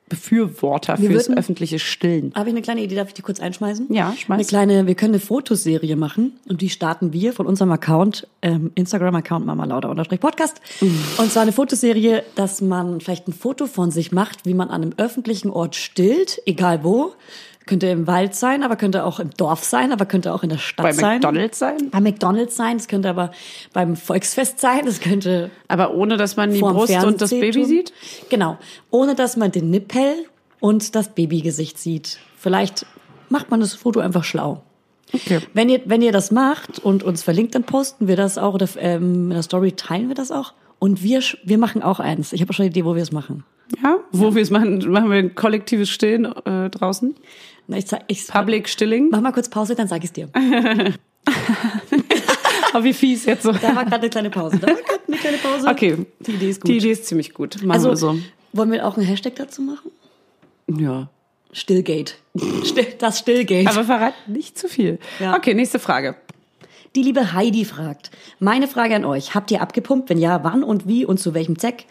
[0.07, 2.31] Befürworter Wir fürs würden- öffentliche Stillen.
[2.35, 3.87] Habe ich eine kleine Idee, darf ich die kurz einschmeißen?
[3.93, 4.37] Ja, schmeiß.
[4.39, 8.71] Eine kleine, wir können eine Fotoserie machen und die starten wir von unserem Account, ähm,
[8.75, 10.61] Instagram-Account Mama Lauda unterstrich Podcast.
[10.83, 14.83] Und zwar eine Fotoserie, dass man vielleicht ein Foto von sich macht, wie man an
[14.83, 17.13] einem öffentlichen Ort stillt, egal wo.
[17.67, 20.59] Könnte im Wald sein, aber könnte auch im Dorf sein, aber könnte auch in der
[20.59, 21.15] Stadt Bei sein.
[21.15, 21.91] McDonalds sein?
[21.91, 23.31] Bei McDonalds sein, es könnte aber
[23.73, 27.93] beim Volksfest sein, es könnte Aber ohne, dass man die Brust und das Baby sieht?
[28.29, 28.59] Genau.
[28.91, 30.27] Ohne dass man den Nippel
[30.61, 32.19] und das Babygesicht sieht.
[32.37, 32.87] Vielleicht
[33.31, 34.63] macht man das Foto einfach schlau.
[35.13, 35.41] Okay.
[35.53, 38.69] Wenn ihr, wenn ihr das macht und uns verlinkt, dann posten wir das auch oder
[38.79, 40.53] ähm, in der Story teilen wir das auch.
[40.79, 42.33] Und wir, wir machen auch eins.
[42.33, 43.45] Ich habe schon eine Idee, wo wir es machen.
[43.83, 47.15] Ja, wo wir es machen, machen wir ein kollektives Stillen äh, draußen.
[47.67, 49.09] Na, ich, ich Public Stilling.
[49.11, 50.29] Mach mal kurz Pause, dann sag ich's dir.
[52.75, 53.53] Oh, wie fies jetzt so.
[53.53, 54.59] Da war gerade eine kleine Pause.
[54.59, 55.69] Da war gerade eine kleine Pause.
[55.69, 56.07] Okay.
[56.21, 56.69] Die Idee ist gut.
[56.69, 57.63] Die Idee ist ziemlich gut.
[57.63, 58.19] Machen also, wir so.
[58.53, 59.93] wollen wir auch einen Hashtag dazu machen?
[60.67, 61.09] Ja.
[61.53, 62.17] Stillgate.
[62.65, 63.69] Still, das Stillgate.
[63.69, 64.99] Aber verrat nicht zu viel.
[65.21, 65.37] Ja.
[65.37, 66.17] Okay, nächste Frage.
[66.97, 70.11] Die liebe Heidi fragt, meine Frage an euch, habt ihr abgepumpt?
[70.11, 71.87] Wenn ja, wann und wie und zu welchem Zweck?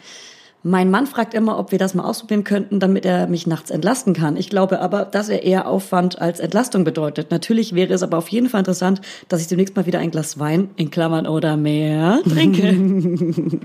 [0.66, 4.14] Mein Mann fragt immer, ob wir das mal ausprobieren könnten, damit er mich nachts entlasten
[4.14, 4.38] kann.
[4.38, 7.30] Ich glaube aber, dass er eher Aufwand als Entlastung bedeutet.
[7.30, 10.38] Natürlich wäre es aber auf jeden Fall interessant, dass ich demnächst mal wieder ein Glas
[10.38, 12.74] Wein, in Klammern oder mehr, trinke.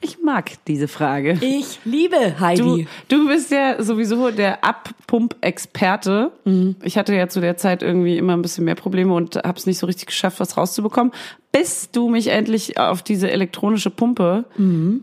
[0.00, 1.38] Ich mag diese Frage.
[1.40, 2.86] ich liebe Heidi.
[3.08, 6.32] Du, du bist ja sowieso der Abpump-Experte.
[6.82, 9.66] Ich hatte ja zu der Zeit irgendwie immer ein bisschen mehr Probleme und habe es
[9.66, 11.12] nicht so richtig geschafft, was rauszubekommen,
[11.52, 14.44] bis du mich endlich auf diese elektronische Pumpe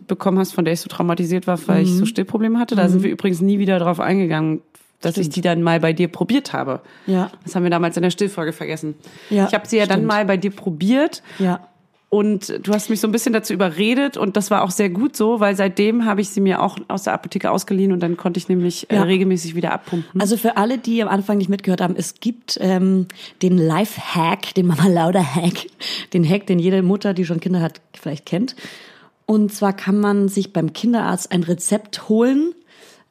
[0.08, 2.76] bekommen hast, von der ich so traumatisiert war, weil ich so Stillprobleme hatte.
[2.76, 4.62] Da sind wir übrigens nie wieder drauf eingegangen,
[5.02, 6.82] dass ich die dann mal bei dir probiert habe.
[7.08, 7.30] Ja.
[7.44, 8.96] Das haben wir damals in der Stillfolge vergessen.
[9.30, 10.08] Ja, ich habe sie ja dann stimmt.
[10.08, 11.68] mal bei dir probiert Ja.
[12.14, 15.16] Und du hast mich so ein bisschen dazu überredet und das war auch sehr gut
[15.18, 18.38] so, weil seitdem habe ich sie mir auch aus der Apotheke ausgeliehen und dann konnte
[18.38, 19.02] ich nämlich äh, Ja.
[19.02, 20.22] regelmäßig wieder abpumpen.
[20.22, 23.08] Also für alle, die am Anfang nicht mitgehört haben, es gibt ähm,
[23.42, 25.66] den Life-Hack, den Mama Lauda-Hack,
[26.14, 28.56] den Hack, den jede Mutter, die schon Kinder hat, vielleicht kennt.
[29.26, 32.54] Und zwar kann man sich beim Kinderarzt ein Rezept holen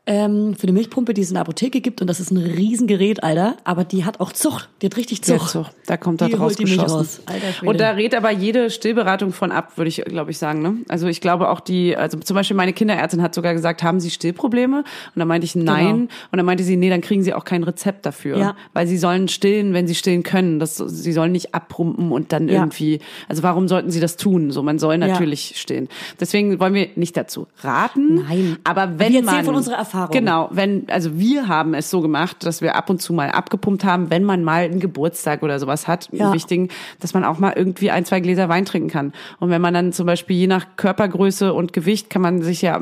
[0.04, 2.00] ähm, für eine Milchpumpe, die es in der Apotheke gibt.
[2.00, 3.56] Und das ist ein Riesengerät, Alter.
[3.62, 4.68] Aber die hat auch Zucht.
[4.80, 5.70] Die hat richtig Ja, Zucht.
[5.86, 7.22] da kommt da draus geschossen.
[7.64, 10.60] Und da rät aber jede Stillberatung von ab, würde ich, glaube ich, sagen.
[10.60, 10.78] Ne?
[10.88, 14.10] Also ich glaube auch die, also zum Beispiel meine Kinderärztin hat sogar gesagt, haben Sie
[14.10, 14.78] Stillprobleme?
[14.78, 14.84] Und
[15.14, 15.86] dann meinte ich nein.
[15.86, 16.08] Genau.
[16.32, 18.38] Und dann meinte sie, nee, dann kriegen Sie auch kein Rezept dafür.
[18.38, 18.56] Ja.
[18.72, 20.58] Weil Sie sollen stillen, wenn Sie stillen können.
[20.58, 22.54] Das, Sie sollen nicht abpumpen und dann Ja.
[22.54, 24.50] irgendwie, also warum sollten Sie das tun?
[24.50, 25.06] So, man soll Ja.
[25.06, 25.88] natürlich stillen.
[26.18, 28.16] Deswegen wollen wir nicht dazu raten.
[28.28, 28.56] Nein.
[28.64, 30.12] Aber wenn Wir man, von unserer Erfahrung.
[30.12, 33.84] Genau, wenn, also wir haben es so gemacht, dass wir ab und zu mal abgepumpt
[33.84, 36.26] haben, wenn man mal einen Geburtstag oder sowas hat, Ja.
[36.26, 36.68] einen wichtigen,
[37.00, 39.12] dass man auch mal irgendwie ein, zwei Gläser Wein trinken kann.
[39.38, 42.80] Und wenn man dann zum Beispiel je nach Körpergröße und Gewicht kann man sich ja,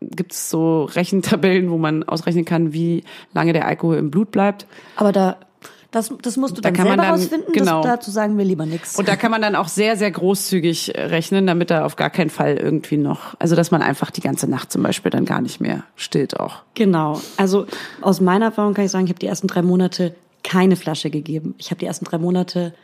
[0.00, 4.66] gibt es so Rechentabellen, wo man ausrechnen kann, wie lange der Alkohol im Blut bleibt.
[4.96, 5.36] Aber da,
[5.92, 7.52] das, das musst du Da dann kann man selber dann- rausfinden.
[7.52, 7.82] genau.
[7.82, 8.98] Das, dazu sagen wir lieber nichts.
[8.98, 12.10] Und da kann man dann auch sehr, sehr großzügig äh, rechnen, damit da auf gar
[12.10, 15.40] keinen Fall irgendwie noch, also dass man einfach die ganze Nacht zum Beispiel dann gar
[15.40, 16.62] nicht mehr stillt auch.
[16.74, 17.20] Genau.
[17.36, 17.66] Also
[18.00, 21.54] aus meiner Erfahrung kann ich sagen, ich habe die ersten drei Monate keine Flasche gegeben.
[21.58, 22.74] Ich habe die ersten drei Monate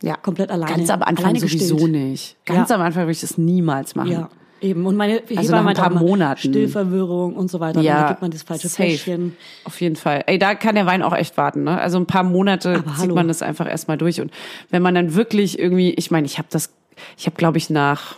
[0.00, 0.72] Ja, komplett alleine.
[0.76, 1.92] Ganz am Anfang sowieso gestillt.
[1.92, 2.36] nicht.
[2.46, 2.76] Ganz Ja.
[2.76, 4.12] am Anfang würde ich das niemals machen.
[4.12, 4.86] Ja, eben.
[4.86, 6.40] Und meine Also nach Hebamme ein meinte paar auch immer, Monaten.
[6.40, 7.80] Stillverwirrung und so weiter.
[7.80, 9.32] Und dann gibt man das falsche safe.
[9.64, 10.24] Auf jeden Fall.
[10.26, 11.64] Ey, da kann der Wein auch echt warten.
[11.64, 11.80] Ne?
[11.80, 13.14] Also ein paar Monate Aber zieht hallo.
[13.14, 14.20] man das einfach erstmal durch.
[14.20, 14.32] Und
[14.70, 16.70] wenn man dann wirklich irgendwie, ich meine, ich habe das,
[17.16, 18.16] ich habe glaube ich nach,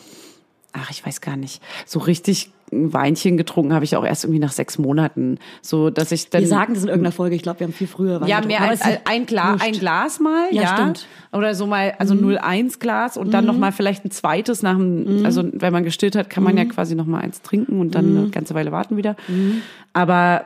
[0.73, 4.41] ach, ich weiß gar nicht, so richtig ein Weinchen getrunken habe ich auch erst irgendwie
[4.41, 5.39] nach sechs Monaten.
[5.63, 7.35] So, dass ich dann Wir sagen das in irgendeiner Folge.
[7.37, 8.21] Ich glaube, wir haben viel früher.
[8.21, 9.67] Wein ja, mehr als ein, Glas, wurscht.
[9.67, 10.63] ein Glas mal, ja.
[10.63, 11.07] Ja, stimmt.
[11.33, 11.39] Mhm.
[11.39, 15.25] Oder so mal, also 0,1 Glas und dann noch mal vielleicht ein zweites nach dem,
[15.25, 16.59] also wenn man gestillt hat, kann man Mhm.
[16.59, 19.17] ja quasi noch mal eins trinken und dann eine ganze Weile warten wieder.
[19.29, 19.63] Mhm.
[19.93, 20.45] Aber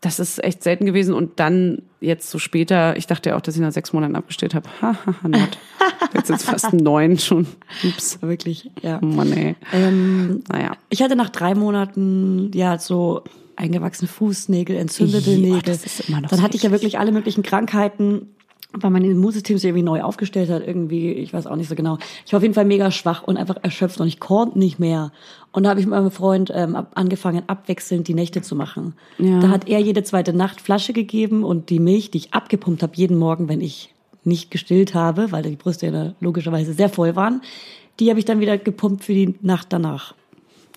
[0.00, 3.56] das ist echt selten gewesen und dann jetzt so später, ich dachte ja auch, dass
[3.56, 4.68] ich nach sechs Monaten abgestillt habe.
[4.80, 5.58] Haha, not.
[6.14, 7.46] Jetzt sind es fast neun schon.
[7.82, 8.20] Ups.
[8.22, 9.00] Wirklich, ja.
[9.02, 9.56] Oh Mann, ey.
[9.72, 10.72] Ähm, Naja.
[10.90, 13.22] ich hatte nach drei Monaten ja so
[13.56, 15.62] eingewachsene Fußnägel, entzündete oh, Nägel.
[15.62, 18.28] das ist immer noch Dann so hatte ich ja wirklich alle möglichen Krankheiten
[18.72, 21.98] weil mein Immunsystem sich irgendwie neu aufgestellt hat, irgendwie, ich weiß auch nicht so genau.
[22.24, 25.12] Ich war auf jeden Fall mega schwach und einfach erschöpft und ich konnte nicht mehr.
[25.52, 28.94] Und da habe ich mit meinem Freund ähm, ab, angefangen, abwechselnd die Nächte zu machen.
[29.18, 29.40] Ja.
[29.40, 32.92] Da hat er jede zweite Nacht Flasche gegeben und die Milch, die ich abgepumpt habe
[32.96, 37.40] jeden Morgen, wenn ich nicht gestillt habe, weil die Brüste ja logischerweise sehr voll waren,
[38.00, 40.14] die habe ich dann wieder gepumpt für die Nacht danach.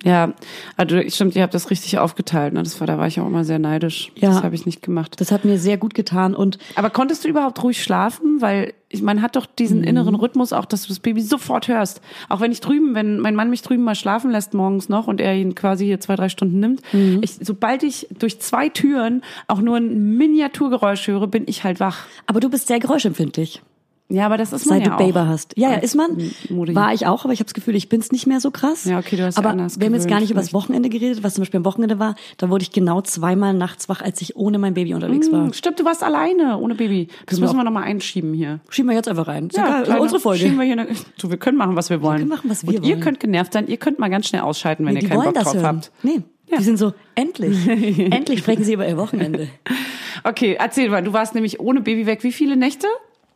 [0.04, 0.34] Ja,
[0.78, 2.54] also stimmt, ihr habt das richtig aufgeteilt.
[2.54, 2.64] Ne?
[2.64, 4.12] Das war, da war ich auch immer sehr neidisch.
[4.16, 4.30] Ja.
[4.30, 5.20] Das habe ich nicht gemacht.
[5.20, 8.42] Das hat mir sehr gut getan und Aber konntest du überhaupt ruhig schlafen?
[8.42, 12.02] Weil ich man hat doch diesen inneren Rhythmus auch, dass du das Baby sofort hörst.
[12.28, 15.22] Auch wenn ich drüben, wenn mein Mann mich drüben mal schlafen lässt morgens noch und
[15.22, 16.82] er ihn quasi hier zwei, drei Stunden nimmt,
[17.22, 22.06] ich, sobald ich durch zwei Türen auch nur ein Miniaturgeräusch höre, bin ich halt wach.
[22.26, 23.62] aber du bist sehr geräuschempfindlich.
[24.12, 25.54] Ja, aber das ist man Seit ja du Baby hast.
[25.56, 26.18] Ja, ja, ist man.
[26.50, 26.74] Mutti.
[26.74, 28.86] War ich auch, aber ich habe das Gefühl, ich bin's nicht mehr so krass.
[28.86, 30.64] Ja, okay, du hast Aber anders wir haben jetzt gar nicht über das vielleicht.
[30.64, 32.16] Wochenende geredet, was zum Beispiel am Wochenende war.
[32.38, 35.44] Da wurde ich genau zweimal nachts wach, als ich ohne mein Baby unterwegs war.
[35.46, 37.08] Hm, Stimmt, du warst alleine, ohne Baby.
[37.28, 37.42] Das Genau.
[37.48, 38.62] müssen wir nochmal einschieben hier.
[38.70, 39.46] Schieben wir jetzt einfach rein.
[39.50, 40.40] Ist egal, kleine- unsere Folge.
[40.44, 40.88] schieben Wir, hier eine,
[41.22, 42.18] du, wir können machen, was wir wollen.
[42.18, 43.04] können machen, was wir Und ihr wollen.
[43.04, 45.54] könnt genervt sein, ihr könnt mal ganz schnell ausschalten, wenn Nee, ihr keinen Bock drauf
[45.54, 45.66] hören.
[45.66, 45.92] habt.
[46.02, 46.22] Nee,
[46.58, 47.68] die sind so, endlich.
[47.68, 49.50] endlich sprechen sie über ihr Wochenende.
[50.24, 52.24] Okay, erzähl mal, du warst nämlich ohne Baby weg.
[52.24, 52.88] Wie viele Nächte?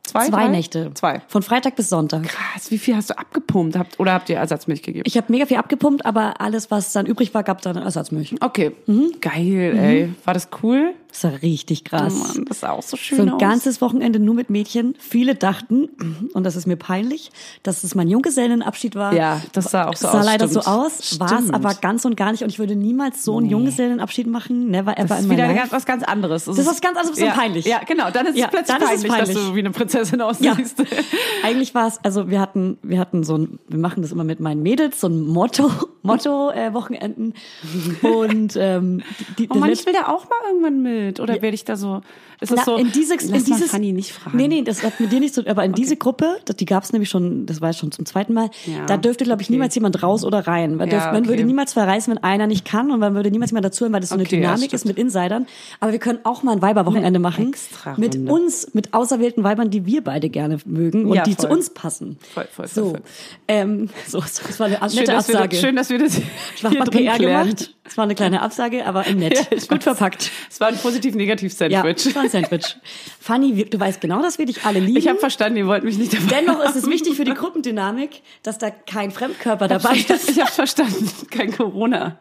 [0.05, 0.27] Zwei?
[0.27, 0.47] Zwei drei?
[0.49, 0.91] Nächte.
[0.95, 1.21] Zwei.
[1.27, 2.23] Von Freitag bis Sonntag.
[2.23, 3.77] Krass, wie viel hast du abgepumpt?
[3.77, 5.03] Habt, oder habt ihr Ersatzmilch gegeben?
[5.07, 8.35] Ich habe mega viel abgepumpt, aber alles, was dann übrig war, gab dann Ersatzmilch.
[8.41, 9.13] Okay, Mhm.
[9.21, 10.13] geil, ey.
[10.25, 10.93] War das cool?
[11.13, 12.13] Das war richtig Oh krass.
[12.35, 13.39] Mann, das sah auch so schön So ein aus.
[13.39, 14.95] ganzes Wochenende nur mit Mädchen.
[14.97, 15.89] Viele dachten,
[16.33, 19.13] und das ist mir peinlich, dass es mein Junggesellenabschied war.
[19.13, 20.63] Ja, das sah auch so sah aus, leider stimmt.
[20.63, 22.43] so aus, war es aber ganz und gar nicht.
[22.43, 24.71] Und ich würde niemals so einen Junggesellenabschied machen.
[24.71, 25.59] Never ever das in ist my wieder life.
[25.59, 26.45] ganz, was ganz anderes.
[26.45, 27.65] Das ist was ganz anderes, ja, peinlich.
[27.65, 28.09] Ja, genau.
[28.09, 29.47] Dann ist Ja, es plötzlich dann ist es peinlich, dass peinlich.
[29.49, 30.25] du wie eine Prinzessin Ja.
[30.25, 30.83] aussiehst.
[31.43, 34.39] Eigentlich war es, also wir hatten, wir hatten so ein, wir machen das immer mit
[34.39, 35.69] meinen Mädels, so ein Motto,
[36.01, 36.71] Motto äh.
[38.01, 39.03] Und ähm,
[39.37, 41.02] die, Oh das Mann, ich will da auch mal irgendwann mit.
[41.19, 42.01] Oder werde ich da so...
[42.39, 42.75] Ist das Na, so...
[42.77, 44.35] in diese, lass in dieses, Fanny nicht fragen.
[44.37, 46.83] Nee, nee, das hat mit dir nicht so, aber in diese Gruppe, das- die gab
[46.83, 49.47] es nämlich schon, das war jetzt schon zum zweiten Mal, Ja, da dürfte, glaube ich,
[49.47, 49.53] okay.
[49.53, 50.75] niemals jemand raus oder rein.
[50.75, 51.29] Man, Ja, dürfte, man okay.
[51.29, 54.01] würde niemals verreißen, wenn einer nicht kann und man würde niemals jemand dazu hören, weil
[54.01, 54.73] das so eine Okay, ja, Dynamik stimmt.
[54.73, 55.45] ist mit Insidern.
[55.79, 57.49] Aber wir können auch mal ein Weiberwochenende machen.
[57.49, 58.17] Extra-Runde.
[58.19, 61.47] Mit uns, mit auserwählten Weibern, die wir beide gerne mögen und Ja, die voll.
[61.49, 62.17] zu uns passen.
[62.33, 62.89] Voll, voll, voll, so.
[62.91, 63.01] voll.
[63.47, 65.55] Ähm, so, das war eine nette Schön dass, wir, Absage.
[65.57, 66.15] schön, dass wir das
[66.63, 67.43] habe hier drin PR klären.
[67.49, 67.75] gemacht.
[67.85, 69.33] Es war eine kleine Absage, aber nett.
[69.51, 70.31] Ja, ich Gut verpackt.
[70.49, 72.05] Es war ein Ja, positiv-negativ-Sandwich.
[72.05, 72.77] es war ein Sandwich.
[73.19, 74.97] Fanny, du weißt genau, dass wir dich alle lieben.
[74.97, 76.91] ich habe verstanden, ihr wollt mich nicht dabei Dennoch ist es haben.
[76.91, 80.39] wichtig für die Gruppendynamik, dass da kein Fremdkörper dabei Ich ist.
[80.39, 82.19] habe verstanden, kein Corona.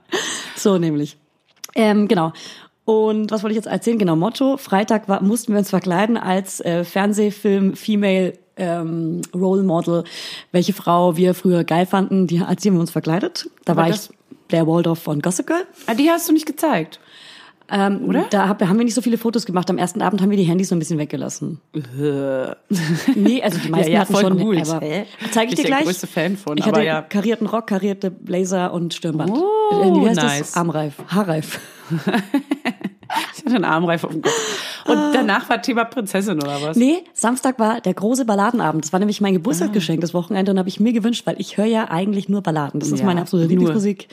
[0.56, 1.16] So nämlich.
[1.74, 2.32] Ähm, genau.
[2.84, 3.98] Und was wollte ich jetzt erzählen?
[3.98, 4.56] Genau, Motto.
[4.56, 10.02] Freitag war, mussten wir uns verkleiden als äh, Fernsehfilm Female ähm, Role Model.
[10.50, 13.48] Welche Frau wir früher geil fanden, die, als die haben wir uns verkleidet.
[13.64, 14.16] Da Aber war das- ich
[14.52, 15.64] Blair Waldorf von Gossip Girl.
[15.86, 17.00] Ah, die hast du nicht gezeigt.
[17.70, 18.26] Ähm, Oder?
[18.28, 19.70] Da hab, haben wir nicht so viele Fotos gemacht.
[19.70, 21.58] Am ersten Abend haben wir die Handys so ein bisschen weggelassen.
[23.14, 24.38] Nee, also die meisten Ja, ja, hatten schon.
[24.38, 24.68] gut.
[24.68, 25.06] Aber Hä?
[25.30, 25.84] zeige ich Ich dir der gleich.
[25.86, 27.00] größte Fan von, Ich aber hatte ja.
[27.00, 29.30] karierten Rock, karierte Blazer und Stirnband.
[29.32, 30.38] Oh, Äh, wie heißt nice.
[30.40, 30.54] das?
[30.56, 31.60] Armreif, Haarreif.
[33.36, 34.84] Ich hatte einen Armreif auf dem Kopf.
[34.86, 36.76] Und danach war Thema Prinzessin oder was?
[36.76, 36.80] Ah.
[36.80, 38.84] Nee, Samstag war der große Balladenabend.
[38.84, 41.66] Das war nämlich mein Geburtstagsgeschenk das Wochenende und habe ich mir gewünscht, weil ich höre
[41.66, 42.80] ja eigentlich nur Balladen.
[42.80, 43.48] Das ist Ja, meine absolute.
[43.48, 44.08] Lieblingsmusik.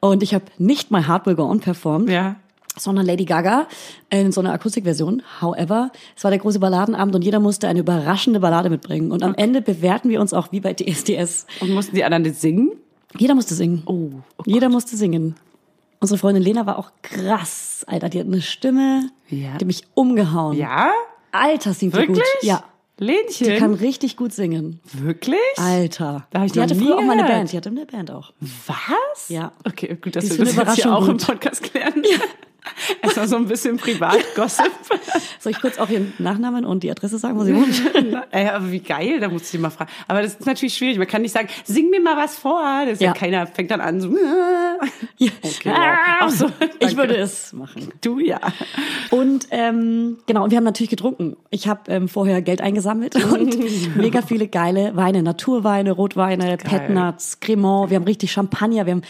[0.00, 2.08] Und ich habe nicht My Heart Will Go On performt.
[2.10, 2.36] Ja.
[2.76, 3.66] sondern Lady Gaga
[4.10, 5.22] in so einer Akustikversion.
[5.40, 9.12] However, es war der große Balladenabend und jeder musste eine überraschende Ballade mitbringen.
[9.12, 11.46] Und am Ende bewerten wir uns auch wie bei DSDS.
[11.60, 12.72] Und mussten die anderen das singen?
[13.16, 13.82] Jeder musste singen.
[13.86, 15.36] Oh, oh Jeder musste singen.
[16.04, 18.10] Unsere Freundin Lena war auch krass, Alter.
[18.10, 19.38] Die hat eine Stimme, Ja.
[19.38, 20.54] die hat mich umgehauen.
[20.54, 20.90] Ja?
[21.32, 22.18] Alter, singt die Wirklich?
[22.18, 22.42] gut.
[22.42, 22.62] Ja.
[22.98, 23.46] Lenchen?
[23.48, 24.80] Die kann richtig gut singen.
[24.92, 25.38] Wirklich?
[25.56, 26.26] Alter.
[26.30, 27.38] Da hab ich die hatte früher auch mal eine gehört.
[27.38, 27.52] Band.
[27.52, 28.34] Die hatte eine Band auch.
[28.66, 29.30] Was?
[29.30, 29.52] Ja.
[29.66, 31.26] Okay, gut, dass Die ist wir das jetzt hier auch im gut.
[31.26, 32.02] Podcast klären.
[33.02, 34.70] Erstmal so ein bisschen Privat-Gossip.
[35.40, 37.82] Soll ich kurz auch ihren Nachnamen und die Adresse sagen, wo sie wohnt?
[38.30, 39.90] Ey, aber wie geil, da muss ich die mal fragen.
[40.08, 40.98] Aber das ist natürlich schwierig.
[40.98, 42.62] Man kann nicht sagen, sing mir mal was vor.
[42.86, 43.12] Das ja, Ja.
[43.14, 44.14] keiner fängt dann an so.
[45.16, 45.30] Ja.
[45.42, 45.76] Okay, wow.
[46.20, 46.46] Ach so,
[46.80, 47.92] ich würde es machen.
[48.00, 48.40] Du ja.
[49.10, 51.36] Und ähm, genau, und wir haben natürlich getrunken.
[51.50, 53.56] Ich habe ähm, vorher Geld eingesammelt und
[53.96, 57.90] mega viele geile Weine, Naturweine, Rotweine, Petnuts, Cremant.
[57.90, 59.02] Wir haben richtig Champagner, wir haben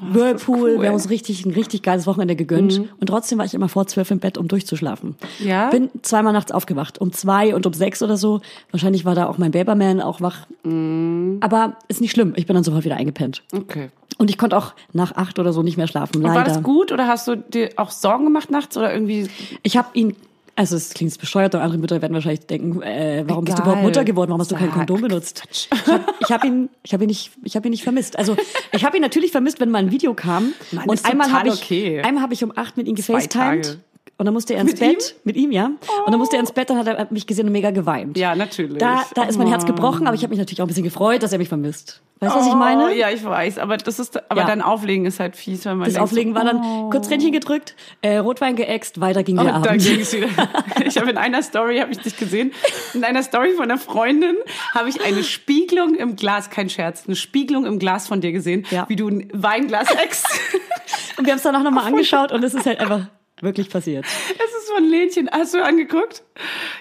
[0.00, 0.80] Whirlpool, cool.
[0.80, 2.80] wir haben uns richtig ein richtig geiles Wochenende gegönnt.
[3.00, 5.16] Und trotzdem war ich immer vor zwölf im Bett, um durchzuschlafen.
[5.38, 5.68] Ja?
[5.68, 8.40] Bin zweimal nachts aufgewacht, um zwei und um sechs oder so.
[8.70, 10.46] Wahrscheinlich war da auch mein Baberman auch wach.
[10.64, 12.32] Aber ist nicht schlimm.
[12.36, 13.42] Ich bin dann sofort wieder eingepennt.
[13.54, 13.90] Okay.
[14.16, 16.16] Und ich konnte auch nach acht oder so nicht mehr schlafen.
[16.16, 16.36] Und Leider.
[16.36, 19.28] war das gut oder hast du dir auch Sorgen gemacht nachts oder irgendwie?
[19.62, 20.16] Ich habe ihn,
[20.54, 23.72] also es klingt bescheuert, und andere Mütter werden wahrscheinlich denken, äh, warum bist du Egal.
[23.72, 24.30] überhaupt Mutter geworden?
[24.30, 24.76] Warum hast du kein Sag.
[24.76, 25.44] Kondom benutzt?
[25.50, 28.18] Ich habe hab ihn, ich habe ihn nicht, ich habe ihn nicht vermisst.
[28.18, 28.36] Also
[28.72, 30.52] ich habe ihn natürlich vermisst, wenn mal ein Video kam.
[30.72, 32.02] Mann, und einmal habe ich, okay.
[32.02, 33.78] einmal habe ich um acht mit ihm gefacetimed.
[34.18, 35.16] Und dann musste er ins Mit Bett.
[35.24, 35.64] Mit ihm, ja.
[35.66, 35.78] Und
[36.12, 38.16] dann musste er ins Bett, dann hat er mich gesehen und mega geweint.
[38.16, 38.78] Ja, natürlich.
[38.78, 39.66] Da, da ist mein Herz Oh.
[39.68, 42.02] gebrochen, aber ich habe mich natürlich auch ein bisschen gefreut, dass er mich vermisst.
[42.20, 42.84] Weißt du, was ich meine?
[42.84, 43.58] Oh, ja, ich weiß.
[43.58, 44.46] Aber das ist, aber Ja.
[44.46, 46.90] dann Auflegen ist halt fies, wenn man Das Auflegen so, war dann oh.
[46.90, 49.82] kurz Tränchen gedrückt, äh, Rotwein geäxt, weiter ging Und der dann Abend.
[49.82, 50.28] ging es wieder.
[50.86, 52.52] Ich habe in einer Story, habe ich dich gesehen,
[52.94, 54.36] in einer Story von einer Freundin
[54.72, 58.66] habe ich eine Spiegelung im Glas, kein Scherz, eine Spiegelung im Glas von dir gesehen,
[58.70, 58.84] Ja.
[58.88, 60.26] wie du ein Weinglas eckst.
[61.16, 63.06] Und wir haben es dann auch nochmal angeschaut und es ist halt einfach
[63.42, 64.06] wirklich passiert.
[64.72, 65.28] Es von Lädchen.
[65.30, 66.22] Hast du angeguckt?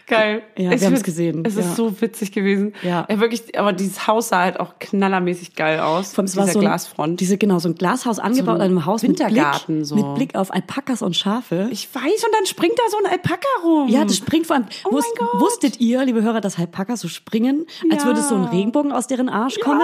[0.07, 0.43] Geil.
[0.57, 1.61] Ja, Es wir haben's wird- gesehen, Es ja.
[1.61, 2.73] ist so witzig gewesen.
[2.83, 3.05] Ja.
[3.09, 6.11] wirklich, aber dieses Haus sah halt auch knallermäßig geil aus.
[6.11, 7.19] Es war dieser so ein, Glasfront.
[7.19, 9.95] Diese, genau, so ein Glashaus angebaut ein an einem Haus mit Wintergarten Blick, so.
[9.95, 11.67] mit Blick auf Alpakas und Schafe.
[11.71, 13.89] ich weiß, und dann springt da so ein Alpaka rum.
[13.89, 14.65] ja, das springt vor allem.
[14.85, 15.41] Oh mein Wusst- Gott.
[15.41, 18.07] Wusstet ihr, liebe Hörer, dass Alpakas so springen, als Ja.
[18.07, 19.81] würde so ein Regenbogen aus deren Arsch kommen?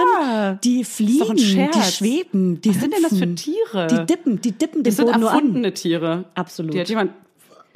[0.64, 3.36] Die fliegen, die schweben, die Was sind denn das für hüpfen.
[3.36, 3.86] Tiere?
[3.88, 5.36] Die dippen, die dippen den Das sind Boden nur an.
[5.36, 6.24] erfundene Tiere.
[6.34, 6.72] Absolut.
[6.74, 7.12] Die hat jemand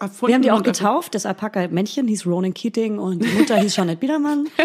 [0.03, 0.29] erfunden.
[0.29, 1.15] Wir haben die auch getauft.
[1.15, 4.49] Das Alpaka-Männchen hieß Ronan Keating und die Mutter hieß Jeanette Biedermann.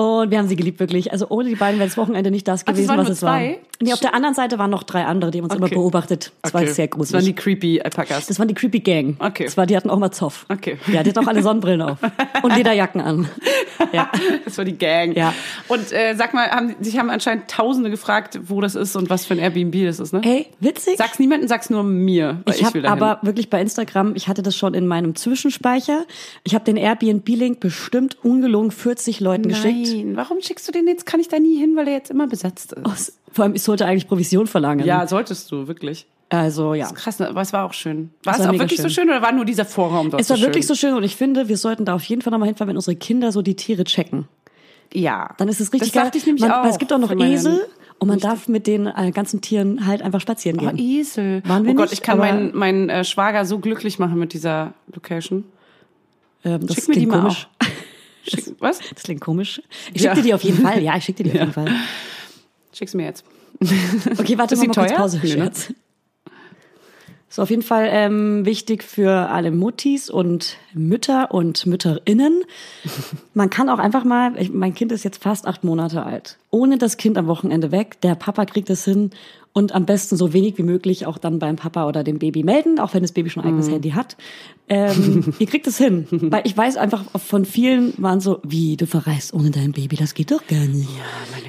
[0.00, 1.12] Und wir haben sie geliebt, wirklich.
[1.12, 3.20] Also ohne die beiden wäre das Wochenende nicht das das gewesen, waren was nur es
[3.20, 3.50] zwei?
[3.50, 3.56] war.
[3.82, 5.74] Nee, auf der anderen Seite waren noch drei andere, die haben uns immer Okay.
[5.74, 6.32] beobachtet.
[6.42, 6.72] Das war Okay.
[6.72, 7.36] sehr Das waren die gruselig.
[7.36, 8.26] creepy Alpakas.
[8.26, 9.16] Das waren die Creepy Gang.
[9.18, 9.44] Okay.
[9.44, 10.44] Das war, die hatten auch mal Zoff.
[10.50, 10.76] Okay.
[10.92, 11.98] Ja, die hatten auch alle Sonnenbrillen auf.
[12.42, 13.28] Und Lederjacken an.
[13.94, 14.10] Ja.
[14.44, 15.16] Das war die Gang.
[15.16, 15.32] Ja.
[15.66, 19.24] Und äh, sag mal, haben, sich haben anscheinend Tausende gefragt, wo das ist und was
[19.24, 20.20] für ein Airbnb das ist, ne?
[20.22, 20.96] Ey, witzig.
[20.98, 22.42] Sag's niemandem, sag's nur mir.
[22.46, 26.04] Ich habe aber wirklich bei Instagram, ich hatte das schon in meinem Zwischenspeicher.
[26.44, 29.89] Ich habe den Airbnb-Link bestimmt ungelogen 40 Leuten geschickt.
[29.96, 31.06] Nein, warum schickst du den jetzt?
[31.06, 32.82] Kann ich da nie hin, weil der jetzt immer besetzt ist.
[32.86, 32.92] Oh,
[33.32, 34.84] Vor allem, ich sollte eigentlich Provision verlangen.
[34.86, 36.06] Ja, solltest du, wirklich.
[36.28, 36.90] Also ja.
[36.92, 37.28] Krass, ne?
[37.28, 38.10] aber es war auch schön.
[38.22, 39.04] War Es es war auch wirklich so schön.
[39.06, 40.76] schön oder war nur dieser Vorraum dort Es war so wirklich schön?
[40.76, 42.94] so schön und ich finde, wir sollten da auf jeden Fall nochmal hinfahren, wenn unsere
[42.96, 44.28] Kinder so die Tiere checken.
[44.92, 45.34] Ja.
[45.38, 46.04] Dann ist es richtig das geil.
[46.04, 46.62] dachte ich nämlich man, auch.
[46.64, 47.66] Weil es gibt auch noch Esel
[47.98, 50.78] und man darf mit den äh, ganzen Tieren halt einfach spazieren Oh, gehen.
[50.78, 51.42] Esel.
[51.46, 54.32] Waren wir oh Gott, nicht, ich kann meinen meinen äh, Schwager so glücklich machen mit
[54.32, 55.44] dieser Location.
[56.44, 57.48] ähm, das Schick mir die klingt mal komisch.
[58.30, 58.78] Schick, was?
[58.94, 59.60] Das klingt komisch.
[59.92, 60.10] Ich Ja.
[60.14, 60.82] schick dir die auf jeden Fall.
[60.82, 61.68] Ja, ich schick dir die auf jeden Fall.
[62.72, 63.24] Schick's mir jetzt.
[64.18, 64.92] Okay, warte, mal sie kurz?
[64.94, 65.50] Pause, Nee, ne?
[67.32, 72.42] So, auf jeden Fall ähm, wichtig für alle Muttis und Mütter und Mütterinnen.
[73.34, 76.76] Man kann auch einfach mal, ich, mein Kind ist jetzt fast acht Monate alt, ohne
[76.76, 78.00] das Kind am Wochenende weg.
[78.00, 79.10] Der Papa kriegt es hin
[79.52, 82.78] und am besten so wenig wie möglich auch dann beim Papa oder dem Baby melden,
[82.78, 84.16] auch wenn das Baby schon ein eigenes Handy hat.
[84.68, 86.06] Ähm, ihr kriegt es hin.
[86.10, 90.14] Weil ich weiß einfach, von vielen waren so, wie, du verreist ohne dein Baby, das
[90.14, 90.88] geht doch gar nicht.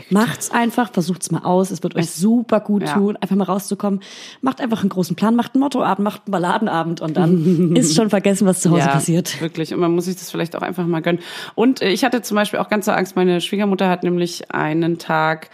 [0.10, 2.94] Macht's einfach, versucht's mal aus, es wird euch super gut Ja.
[2.96, 4.00] tun, einfach mal rauszukommen.
[4.42, 8.10] Macht einfach einen großen Plan, macht einen Mottoabend, macht einen Balladenabend und dann ist schon
[8.10, 9.40] vergessen, was zu Hause passiert.
[9.42, 9.76] Wirklich.
[9.76, 11.22] Und man muss sich das vielleicht auch einfach mal gönnen.
[11.54, 14.98] Und äh, ich hatte zum Beispiel auch ganz so Angst, meine Schwiegermutter hat nämlich einen
[14.98, 15.52] Tag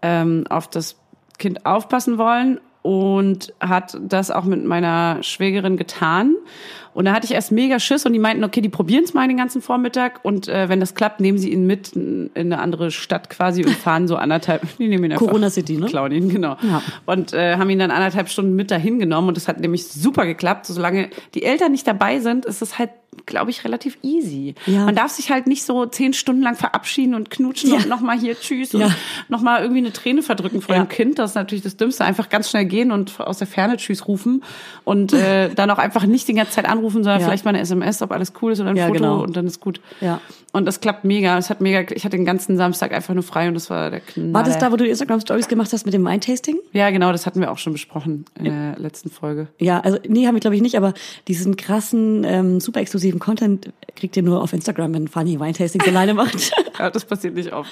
[0.00, 0.94] ähm, auf das
[1.38, 6.34] Kind aufpassen wollen und hat das auch mit meiner Schwägerin getan.
[6.94, 9.26] Und da hatte ich erst mega Schiss und die meinten, okay, die probieren es mal
[9.28, 12.90] den ganzen Vormittag und äh, wenn das klappt, nehmen sie ihn mit in eine andere
[12.90, 15.26] Stadt quasi und fahren so anderthalb, die nehmen ihn einfach.
[15.26, 15.86] Corona City, ne?
[15.86, 16.56] Klauen ihn, genau.
[16.62, 16.82] Ja.
[17.06, 20.26] Und äh, haben ihn dann anderthalb Stunden mit dahin genommen und das hat nämlich super
[20.26, 20.66] geklappt.
[20.66, 22.90] Solange die Eltern nicht dabei sind, ist es halt,
[23.26, 24.54] glaube ich, relativ easy.
[24.66, 24.84] Ja.
[24.84, 27.76] Man darf sich halt nicht so zehn Stunden lang verabschieden und knutschen Ja.
[27.76, 28.86] und nochmal hier tschüss Ja.
[28.86, 28.94] und
[29.28, 30.82] nochmal irgendwie eine Träne verdrücken vor Ja.
[30.84, 31.18] dem Kind.
[31.18, 32.04] Das ist natürlich das Dümmste.
[32.04, 34.44] Einfach ganz schnell gehen und aus der Ferne tschüss rufen
[34.84, 37.26] und äh, dann auch einfach nicht die ganze Zeit anrufen, sondern Ja.
[37.26, 39.22] vielleicht mal eine SMS, ob alles cool ist oder ein Ja, Foto genau.
[39.22, 39.80] und dann ist gut.
[40.00, 40.20] Ja.
[40.52, 41.36] Und das klappt mega.
[41.36, 44.00] Es hat mega, ich hatte den ganzen Samstag einfach nur frei und das war der
[44.00, 44.32] Knaller.
[44.32, 46.56] War das da, wo du Instagram Stories gemacht hast mit dem Wine-Tasting?
[46.72, 49.48] Ja, genau, das hatten wir auch schon besprochen in der letzten Folge.
[49.58, 50.94] Ja, also nee, haben wir glaube ich nicht, aber
[51.28, 56.14] diesen krassen, ähm, super exklusiven Content kriegt ihr nur auf Instagram, wenn Fanny Wine-Tastings alleine
[56.14, 56.52] macht.
[56.78, 57.68] Ja, das passiert nicht oft.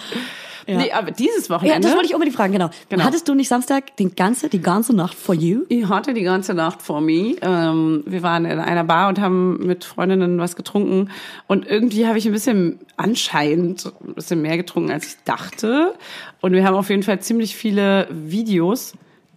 [0.66, 0.78] Ja.
[0.78, 1.82] Nee, aber dieses ja, Wochenende.
[1.86, 2.70] das wollte ich unbedingt fragen, genau.
[2.88, 3.04] Genau.
[3.04, 5.60] Hattest du nicht Samstag den ganze, die ganze Nacht for you?
[5.68, 7.36] Ich hatte die ganze Nacht vor mir.
[7.40, 11.10] Ähm, wir waren in einer Bar und haben mit Freundinnen was getrunken.
[11.46, 15.94] Und irgendwie habe ich ein bisschen anscheinend ein bisschen mehr getrunken, als ich dachte.
[16.40, 18.94] Und wir haben auf jeden Fall ziemlich viele Videos,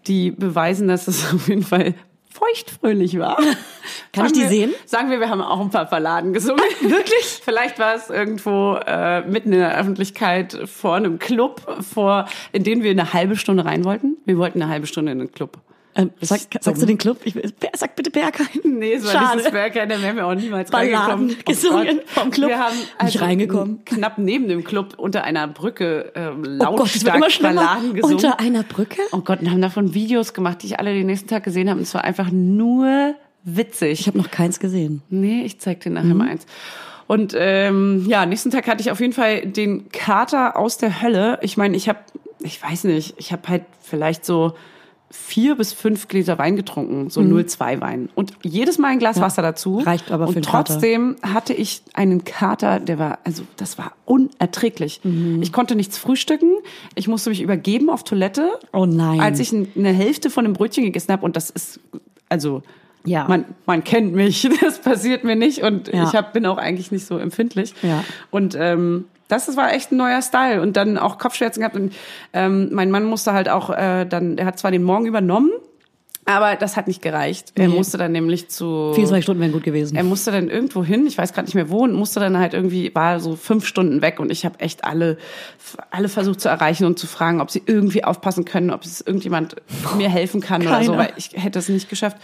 [0.07, 1.93] die beweisen, dass es auf jeden Fall
[2.29, 3.37] feuchtfröhlich war.
[4.11, 4.73] Kann ich Sagen die wir, sehen?
[4.85, 6.63] Sagen wir, wir haben auch ein paar Balladen gesungen.
[6.81, 7.23] Wirklich?
[7.43, 12.83] Vielleicht war es irgendwo äh, mitten in der Öffentlichkeit vor einem Club, vor, in den
[12.83, 14.17] wir eine halbe Stunde rein wollten.
[14.25, 15.57] Wir wollten eine halbe Stunde in den Club.
[15.99, 17.17] Ähm, sag, sagst du den Club?
[17.25, 17.35] Ich,
[17.75, 18.47] sag bitte Bergheim.
[18.63, 19.35] Nee, es war Schade.
[19.35, 21.35] nicht das Bergheim, da wären wir auch niemals Balladen reingekommen.
[21.45, 22.09] Oh gesungen Gott.
[22.09, 22.49] vom Club.
[22.49, 23.85] Wir haben also Nicht reingekommen.
[23.85, 27.53] knapp neben dem Club unter einer Brücke ähm, Oh lautstark schlimmer.
[27.55, 28.15] Balladen gesungen.
[28.15, 29.01] Unter einer Brücke?
[29.11, 31.77] oh Gott, und haben davon Videos gemacht, die ich alle den nächsten Tag gesehen habe.
[31.79, 33.99] Und es war einfach nur witzig.
[34.01, 35.01] Ich habe noch keins gesehen.
[35.09, 36.17] Nee, ich zeig dir nachher Mhm.
[36.17, 36.45] mal eins.
[37.07, 41.39] Und ähm, ja, nächsten Tag hatte ich auf jeden Fall den Kater aus der Hölle.
[41.41, 41.99] Ich meine, ich habe,
[42.41, 44.53] ich weiß nicht, ich habe halt vielleicht so
[45.11, 48.09] vier bis fünf Gläser Wein getrunken, so 0,2 Wein.
[48.15, 49.79] Und jedes Mal ein Glas Wasser dazu.
[49.79, 49.79] Mhm.
[49.79, 50.73] Reicht aber für Und den Kater.
[50.73, 55.01] trotzdem hatte ich einen Kater, der war, also das war unerträglich.
[55.03, 55.41] Mhm.
[55.41, 56.51] Ich konnte nichts frühstücken.
[56.95, 58.49] Ich musste mich übergeben auf Toilette.
[58.71, 59.19] Oh nein.
[59.19, 61.79] Als ich ein- eine Hälfte von dem Brötchen gegessen habe und das ist,
[62.29, 62.61] also
[63.05, 63.25] Ja.
[63.27, 66.03] man, man kennt mich, das passiert mir nicht und Ja.
[66.03, 67.73] ich hab, bin auch eigentlich nicht so empfindlich.
[67.81, 68.03] Ja.
[68.29, 71.95] Und ähm, das war echt ein neuer Style und dann auch Kopfschmerzen gehabt und
[72.33, 75.51] ähm, mein Mann musste halt auch äh, dann, er hat zwar den Morgen übernommen,
[76.29, 77.53] aber das hat nicht gereicht.
[77.55, 77.73] Er Nee.
[77.75, 79.95] musste dann nämlich zu 24 Stunden wären gut gewesen.
[79.95, 82.53] er musste dann irgendwo hin, ich weiß gerade nicht mehr wo, und musste dann halt
[82.53, 85.17] irgendwie, war so fünf Stunden weg und ich habe echt alle,
[85.91, 89.55] alle versucht zu erreichen und zu fragen, ob sie irgendwie aufpassen können, ob es irgendjemand
[89.97, 91.03] mir helfen kann oder so, Keiner.
[91.05, 92.17] weil ich hätte es nicht geschafft.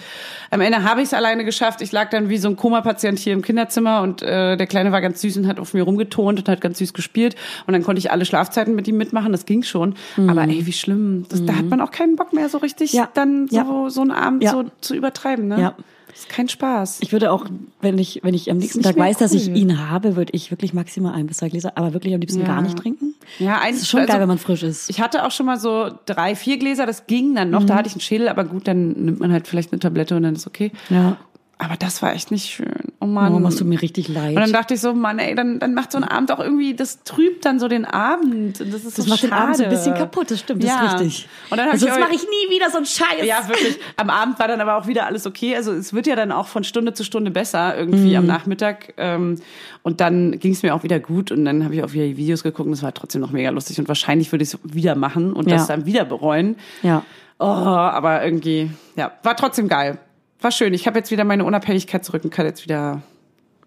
[0.51, 1.81] Am Ende habe ich es alleine geschafft.
[1.81, 5.01] Ich lag dann wie so ein Koma-Patient hier im Kinderzimmer und äh, der Kleine war
[5.01, 7.99] ganz süß und hat auf mir rumgetont und hat ganz süß gespielt und dann konnte
[7.99, 9.95] ich alle Schlafzeiten mit ihm mitmachen, das ging schon.
[10.27, 11.25] Aber ey, wie schlimm.
[11.29, 12.97] Das, Da hat man auch keinen Bock mehr so richtig, Mhm.
[12.99, 13.09] Ja.
[13.13, 13.89] dann so, Ja.
[13.95, 14.51] So einen Abend Ja.
[14.51, 15.47] so zu übertreiben.
[15.47, 15.59] Ne?
[15.59, 15.75] Ja.
[16.07, 16.99] Das ist kein Spaß.
[17.01, 17.45] Ich würde auch,
[17.81, 19.57] wenn ich, wenn ich am nächsten Tag weiß, dass ich cool.
[19.57, 22.45] ihn habe, würde ich wirklich maximal ein bis zwei Gläser, aber wirklich am liebsten Ja.
[22.47, 23.15] gar nicht trinken.
[23.37, 24.89] Ja, Es eins ist schon also, geil, wenn man frisch ist.
[24.89, 27.63] Ich hatte auch schon mal so drei, vier Gläser, das ging dann noch.
[27.63, 27.67] Mhm.
[27.67, 30.23] Da hatte ich einen Schädel, aber gut, dann nimmt man halt vielleicht eine Tablette und
[30.23, 30.71] dann ist okay.
[30.89, 31.17] Ja.
[31.57, 32.91] Aber das war echt nicht schön.
[32.99, 33.33] Oh Mann.
[33.33, 34.35] Oh, machst du mir richtig leid.
[34.35, 36.75] und dann dachte ich so, Mann, ey, dann, dann macht so ein Abend auch irgendwie,
[36.75, 38.59] das trübt dann so den Abend.
[38.59, 39.75] Und Das ist das so macht den Abend so ein schade.
[39.77, 40.85] bisschen kaputt, das stimmt, das Ja.
[40.85, 41.29] ist richtig.
[41.49, 43.23] Und dann hab ich Sonst mache ich nie wieder so einen Scheiß.
[43.25, 43.77] Ja, wirklich.
[43.95, 45.55] Am Abend war dann aber auch wieder alles okay.
[45.55, 48.15] Also es wird ja dann auch von Stunde zu Stunde besser, irgendwie Mhm.
[48.17, 48.93] am Nachmittag.
[48.97, 49.35] Ähm,
[49.81, 52.17] und dann ging es mir auch wieder gut und dann habe ich auch wieder die
[52.17, 53.79] Videos geguckt und es war trotzdem noch mega lustig.
[53.79, 55.55] Und wahrscheinlich würde ich es wieder machen und Ja.
[55.55, 56.57] das dann wieder bereuen.
[56.83, 57.03] Ja.
[57.39, 59.97] Oh, aber irgendwie, ja, war trotzdem geil.
[60.45, 60.75] War schön.
[60.75, 63.01] Ich habe jetzt wieder meine Unabhängigkeit zurück und kann jetzt wieder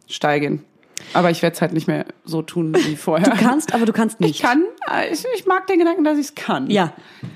[0.06, 0.64] steigen.
[1.12, 3.30] Aber ich werde es halt nicht mehr so tun wie vorher.
[3.30, 4.36] Du kannst, aber du kannst nicht.
[4.36, 4.62] Ich kann.
[4.88, 6.70] äh, Ich, ich mag den Gedanken, dass ich es kann.
[6.70, 6.92] Ja,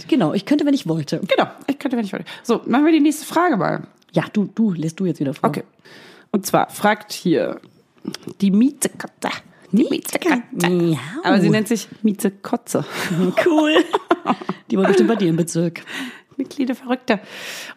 [0.07, 0.33] genau.
[0.33, 1.21] Ich könnte, wenn ich wollte.
[1.27, 1.51] Genau.
[1.67, 2.25] Ich könnte, wenn ich wollte.
[2.45, 3.83] So, machen wir die nächste Frage mal.
[4.13, 5.49] Ja, du, du, lässt du jetzt wieder vor.
[5.49, 5.65] Okay.
[6.31, 7.61] Und zwar fragt hier
[8.41, 9.29] die Mietzekatze.
[9.73, 10.41] Die Mietzekatze.
[10.53, 10.97] Miau.
[11.25, 12.85] Aber sie nennt sich Mietzekotze.
[13.45, 13.75] Cool.
[14.71, 15.83] Die war bestimmt bei dir im Bezirk.
[16.39, 17.21] Eine kleine Verrückte.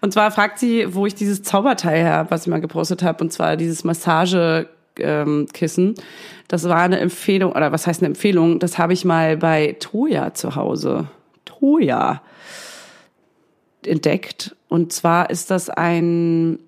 [0.01, 3.31] Und zwar fragt sie, wo ich dieses Zauberteil her, was ich mal gepostet habe, und
[3.31, 5.87] zwar dieses Massagekissen.
[5.87, 5.95] Ähm,
[6.47, 8.59] das war eine Empfehlung, oder was heißt eine Empfehlung?
[8.59, 11.07] Das habe ich mal bei Toya zu Hause.
[11.45, 12.21] Toya
[13.85, 14.55] entdeckt.
[14.67, 16.59] Und zwar ist das ein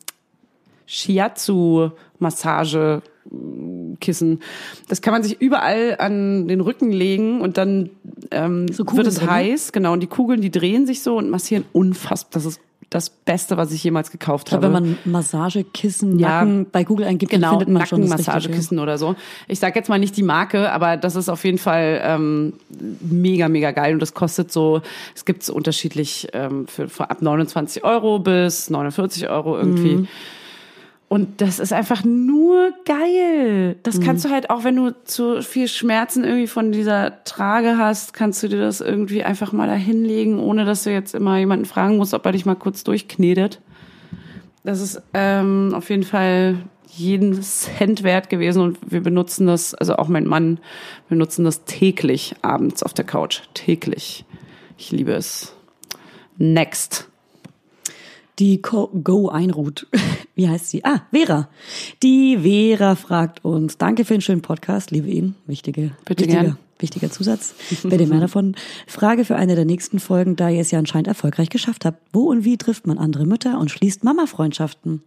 [3.32, 4.40] Shiatsu-Massagekissen.
[4.88, 7.90] Das kann man sich überall an den Rücken legen und dann
[8.32, 9.72] ähm, So Kugeln wird es heiß.
[9.72, 12.42] Genau, und die Kugeln, die drehen sich so und massieren unfassbar.
[12.42, 14.76] Das ist das Beste, was ich jemals gekauft Ich glaube, habe.
[14.76, 16.46] wenn man Massagekissen, Ja.
[16.46, 18.28] Nacken bei Google eingibt, Genau, findet man schon das Richtige.
[18.32, 19.16] Nackenmassagekissen oder so.
[19.50, 22.54] Ich sag jetzt mal nicht die Marke, aber das ist auf jeden Fall ähm,
[23.02, 23.94] mega, mega geil.
[23.94, 24.82] Und das kostet so,
[25.14, 29.96] es gibt so unterschiedlich ähm, für, für ab 29 Euro bis 49 Euro irgendwie.
[29.98, 30.08] Mhm.
[31.10, 33.76] Und das ist einfach nur geil.
[33.76, 33.80] Mhm.
[33.84, 38.14] Das kannst du halt auch, wenn du zu viel Schmerzen irgendwie von dieser Trage hast,
[38.14, 41.66] kannst du dir das irgendwie einfach mal da hinlegen, ohne dass du jetzt immer jemanden
[41.66, 43.62] fragen musst, ob er dich mal kurz durchknetet.
[44.66, 49.96] Das ist ähm, auf jeden Fall jeden Cent wert gewesen und wir benutzen das, also
[49.96, 50.60] auch mein Mann,
[51.08, 53.42] wir nutzen das täglich abends auf der Couch.
[53.54, 54.26] Täglich.
[54.78, 55.54] Ich liebe es.
[56.38, 57.10] Next.
[58.40, 59.88] Die Co Go Einruht.
[60.36, 60.86] Wie heißt sie?
[60.86, 61.50] Ah, Vera.
[62.04, 65.36] Die Vera fragt uns, danke für den schönen Podcast, liebe ihn.
[65.48, 66.58] Wichtige, Bitte wichtiger, gern.
[66.78, 67.56] wichtiger Zusatz.
[67.84, 68.56] Wer mehr davon?
[68.86, 72.00] Frage für eine der nächsten Folgen, da ihr es ja anscheinend erfolgreich geschafft habt.
[72.14, 75.02] Wo und wie trifft man andere Mütter und schließt Mama-Freundschaften?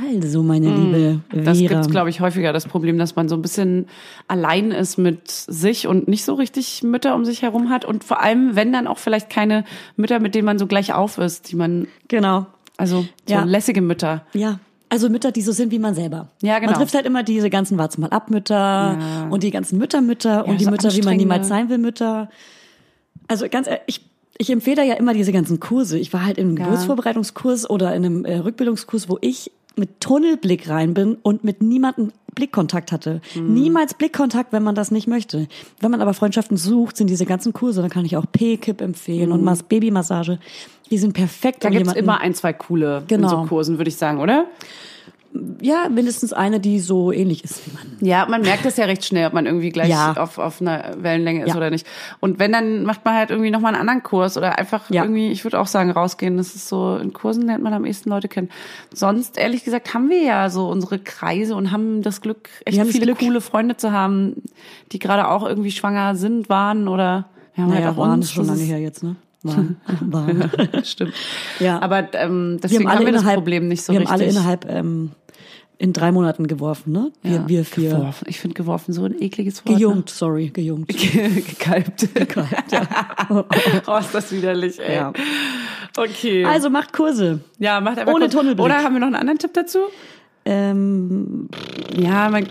[0.00, 1.40] Also, meine liebe Vera.
[1.40, 3.86] Mm, Das gibt's, glaube ich, häufiger, das Problem, dass man so ein bisschen
[4.28, 7.84] allein ist mit sich und nicht so richtig Mütter um sich herum hat.
[7.84, 9.64] Und vor allem, wenn dann auch vielleicht keine
[9.96, 12.46] Mütter, mit denen man so gleich auf ist, die man, Genau.
[12.76, 13.44] also so Ja.
[13.44, 14.24] lässige Mütter.
[14.34, 14.58] Ja.
[14.88, 16.28] Also Mütter, die so sind wie man selber.
[16.42, 16.72] Ja, genau.
[16.72, 20.60] Man trifft halt immer diese ganzen Warts mal ab Mütter und die ganzen Mütter-Mütter und
[20.60, 22.30] die so Mütter, wie man niemals sein will, Mütter.
[23.28, 24.00] Also ganz ehrlich, ich,
[24.38, 25.98] ich empfehle ja immer diese ganzen Kurse.
[25.98, 30.94] Ich war halt im Geburtsvorbereitungskurs oder in einem äh, Rückbildungskurs, wo ich mit Tunnelblick rein
[30.94, 33.20] bin und mit niemandem Blickkontakt hatte.
[33.32, 33.54] Hm.
[33.54, 35.48] Niemals Blickkontakt, wenn man das nicht möchte.
[35.80, 39.32] Wenn man aber Freundschaften sucht, sind diese ganzen Kurse, dann kann ich auch P-Kip empfehlen
[39.32, 40.38] und Mas Babymassage.
[40.90, 41.64] Die sind perfekt.
[41.64, 43.28] Da um gibt's jemanden- immer ein, zwei coole in Genau.
[43.28, 44.44] so Kursen, würde ich sagen, oder?
[45.60, 47.96] Ja, mindestens eine, die so ähnlich ist wie man.
[48.00, 50.14] Ja, man merkt das ja recht schnell, ob man irgendwie gleich Ja.
[50.16, 51.56] auf, auf einer Wellenlänge ist Ja.
[51.56, 51.86] oder nicht.
[52.20, 55.02] Und wenn, dann macht man halt irgendwie nochmal einen anderen Kurs oder einfach Ja.
[55.02, 56.36] irgendwie, ich würde auch sagen, rausgehen.
[56.36, 58.48] Das ist so, in Kursen lernt man am ehesten Leute kennen.
[58.92, 62.82] Sonst, ehrlich gesagt, haben wir ja so unsere Kreise und haben das Glück, echt Wir
[62.84, 63.18] haben viele Glück.
[63.18, 64.42] coole Freunde zu haben,
[64.92, 68.30] die gerade auch irgendwie schwanger sind, waren oder wir haben Naja, halt auch waren uns.
[68.30, 69.16] schon lange her jetzt, ne?
[69.42, 69.76] waren.
[70.00, 70.50] waren.
[70.84, 71.12] Stimmt.
[71.60, 71.80] Ja.
[71.80, 74.12] Aber ähm, deswegen haben, wir das Problem nicht so wir richtig.
[74.12, 75.12] haben alle innerhalb ähm,
[75.78, 77.12] in drei Monaten geworfen, ne?
[77.22, 77.90] Wir, ja, wir vier.
[77.90, 78.26] Geworfen.
[78.28, 79.76] Ich finde geworfen so ein ekliges Wort.
[79.76, 80.88] Gejungt, sorry, gejungt.
[80.88, 81.30] Ne?
[81.46, 82.14] Gekalbt.
[82.14, 82.86] Gekalbt, ja.
[83.86, 84.94] oh, ist das widerlich, ey.
[84.96, 85.12] Ja.
[85.96, 86.44] Okay.
[86.44, 87.40] Also macht Kurse.
[87.58, 88.28] ja, macht einfach ohne.
[88.28, 88.64] Tunnelblick.
[88.64, 89.80] Oder haben wir noch einen anderen Tipp dazu?
[90.44, 91.48] Ähm,
[91.94, 92.46] Ja, man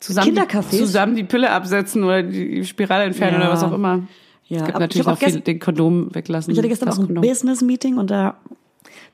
[0.00, 0.78] zusammen, Kindercafés?
[0.78, 3.40] zusammen die Pille absetzen oder die Spirale entfernen Ja.
[3.40, 4.02] oder was auch immer.
[4.48, 6.52] Ja, es gibt aber natürlich auch viel den Kondom weglassen.
[6.52, 7.14] ich hatte gestern auch ein.
[7.14, 8.36] Business-Meeting und da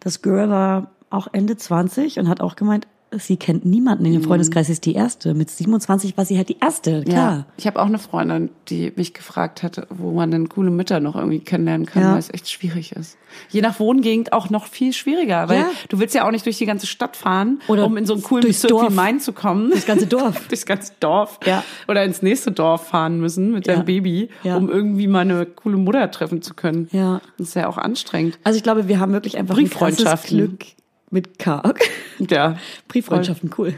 [0.00, 2.86] das Girl war auch Ende 20 und hat auch gemeint,
[3.18, 5.34] sie kennt niemanden in dem Freundeskreis, sie ist die erste.
[5.34, 7.32] Mit 27 war sie halt die erste, klar.
[7.32, 11.00] Ja, ich habe auch eine Freundin, die mich gefragt hat, wo man denn coole Mütter
[11.00, 12.12] noch irgendwie kennenlernen kann, Ja.
[12.12, 13.16] weil es echt schwierig ist.
[13.50, 15.70] Je nach Wohngegend auch noch viel schwieriger, weil Ja.
[15.88, 18.22] du willst ja auch nicht durch die ganze Stadt fahren, Oder um in so einen
[18.22, 18.94] coolen durchs Bezirk wie.
[18.94, 19.70] Main zu kommen.
[19.70, 20.46] Das ganze Dorf.
[20.48, 21.40] durchs ganze Dorf.
[21.46, 21.64] Ja.
[21.88, 26.10] Oder ins nächste Dorf fahren müssen mit deinem Baby, um irgendwie mal eine coole Mutter
[26.10, 26.88] treffen zu können.
[26.92, 27.20] Ja.
[27.38, 28.38] Das ist ja auch anstrengend.
[28.44, 30.36] Also ich glaube, wir haben wirklich einfach ein krasses Brieffreundschaften.
[30.38, 30.64] Glück
[31.12, 31.62] mit K.
[32.18, 32.56] Ja.
[32.88, 33.74] Brieffreundschaften, cool.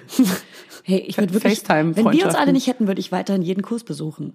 [0.83, 3.85] Hey, ich würde wirklich, wenn wir uns alle nicht hätten, würde ich weiterhin jeden Kurs
[3.85, 4.35] besuchen.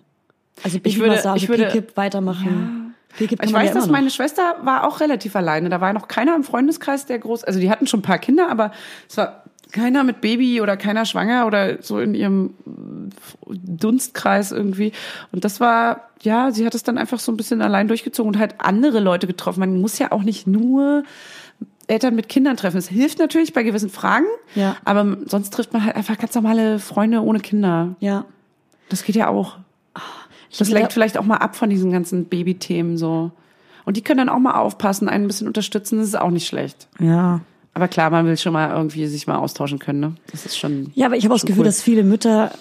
[0.64, 2.96] Also Ich würde- Babymassage, ich würde- PKIP weitermachen.
[3.18, 3.92] PKIP kann Ich weiß, ja dass noch.
[3.92, 5.70] meine Schwester war auch relativ alleine.
[5.70, 8.50] Da war noch keiner im Freundeskreis, der groß, also die hatten schon ein paar Kinder,
[8.50, 8.72] aber
[9.08, 12.56] es war keiner mit Baby oder keiner schwanger oder so in ihrem
[13.48, 14.92] Dunstkreis irgendwie.
[15.32, 18.40] Und das war, ja, sie hat es dann einfach so ein bisschen allein durchgezogen und
[18.40, 19.60] halt andere Leute getroffen.
[19.60, 21.04] Man muss ja auch nicht nur
[21.90, 22.78] Eltern mit Kindern treffen.
[22.78, 24.26] Es hilft natürlich bei gewissen Fragen,
[24.56, 24.76] Ja.
[24.86, 27.96] aber sonst trifft man halt einfach ganz normale Freunde ohne Kinder.
[28.00, 28.26] Ja.
[28.90, 29.58] Das geht ja auch.
[30.58, 33.32] Das will lenkt vielleicht auch mal ab von diesen ganzen Babythemen so.
[33.86, 36.48] Und die können dann auch mal aufpassen, einen ein bisschen unterstützen, das ist auch nicht
[36.48, 36.88] schlecht.
[37.00, 37.42] Ja.
[37.74, 40.16] Aber klar, man will schon mal irgendwie sich mal austauschen können, ne?
[40.32, 40.92] Das ist schon.
[40.96, 41.66] Ja, aber ich habe auch das Gefühl, cool.
[41.66, 42.52] dass viele Mütter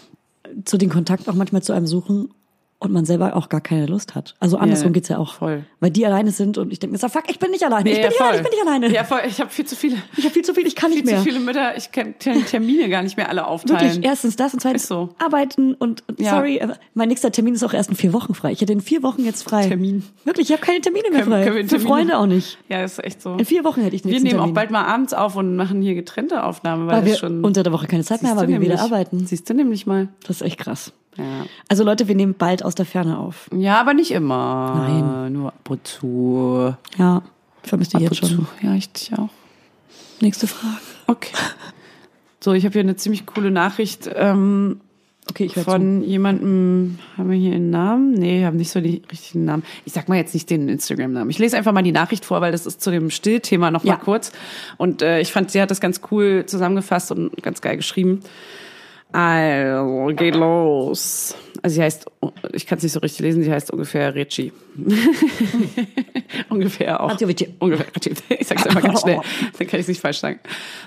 [0.65, 2.31] zu den Kontakt auch manchmal zu einem suchen
[2.81, 4.37] und man selber auch gar keine Lust hat.
[4.39, 5.35] Also andersrum Ja, geht's ja auch.
[5.35, 5.65] voll.
[5.81, 7.91] Weil die alleine sind und ich denke mir, so, fuck, ich bin nicht alleine.
[7.91, 8.95] ich bin nicht alleine, ich bin nicht alleine.
[8.95, 9.21] Ja, voll.
[9.27, 11.19] Ich habe viel zu viele, Ich habe viel zu viel, ich kann viel nicht mehr.
[11.19, 11.77] zu viele Mütter.
[11.77, 13.81] Ich kann Termine gar nicht mehr alle aufteilen.
[13.95, 15.09] Wirklich, erstens das und zweitens so.
[15.19, 16.31] arbeiten und, und Ja.
[16.37, 16.61] sorry,
[16.95, 18.53] mein nächster Termin ist auch erst in vier Wochen frei.
[18.53, 19.67] Ich hätte in vier Wochen jetzt frei.
[19.67, 20.05] Termin.
[20.25, 21.45] Wirklich, ich habe keine Termine mehr Können- frei.
[21.45, 22.59] können wir Für Freunde auch nicht.
[22.69, 23.35] Ja, ist echt so.
[23.35, 24.51] In vier Wochen hätte ich den Wir nehmen Termin.
[24.51, 27.45] auch bald mal abends auf und machen hier getrennte Aufnahmen, weil weil wir schon.
[27.45, 29.27] unter der Woche keine Zeit mehr haben, weil wir wieder arbeiten.
[29.27, 30.09] Siehst du nämlich mal.
[30.27, 30.93] Das ist echt krass.
[31.19, 31.47] Ja.
[31.69, 33.49] Also Leute, wir nehmen bald aus der Ferne auf.
[33.55, 34.75] Ja, aber nicht immer.
[34.89, 35.33] Nein.
[35.33, 36.75] Nur ab und zu.
[36.97, 37.23] Ja,
[37.65, 38.29] dich und jetzt schon.
[38.29, 38.47] zu.
[38.63, 39.29] Ja, ich dich auch.
[40.21, 40.77] Nächste Frage.
[41.07, 41.35] Okay.
[42.41, 44.81] So, ich habe hier eine ziemlich coole Nachricht ähm,
[45.31, 45.71] Okay, ich höre zu.
[45.73, 46.99] von jemandem.
[47.19, 48.13] Haben wir hier einen Namen?
[48.15, 49.63] Nee, haben nicht so die richtigen Namen.
[49.85, 51.29] Ich sag mal jetzt nicht den Instagram-Namen.
[51.31, 53.95] Ich lese einfach mal die Nachricht vor, weil das ist zu dem Stillthema noch Ja.
[53.95, 54.33] mal kurz.
[54.79, 58.21] Und äh, ich fand, sie hat das ganz cool zusammengefasst und ganz geil geschrieben.
[59.13, 61.35] Also, geht los.
[61.63, 62.07] Also sie heißt,
[62.53, 64.53] ich kann es nicht so richtig lesen, sie heißt ungefähr Ricci.
[66.51, 67.19] ungefähr auch.
[67.59, 67.87] Ungefähr.
[68.39, 69.21] Ich sag's immer ganz schnell,
[69.59, 70.39] dann kann ich es nicht falsch sagen.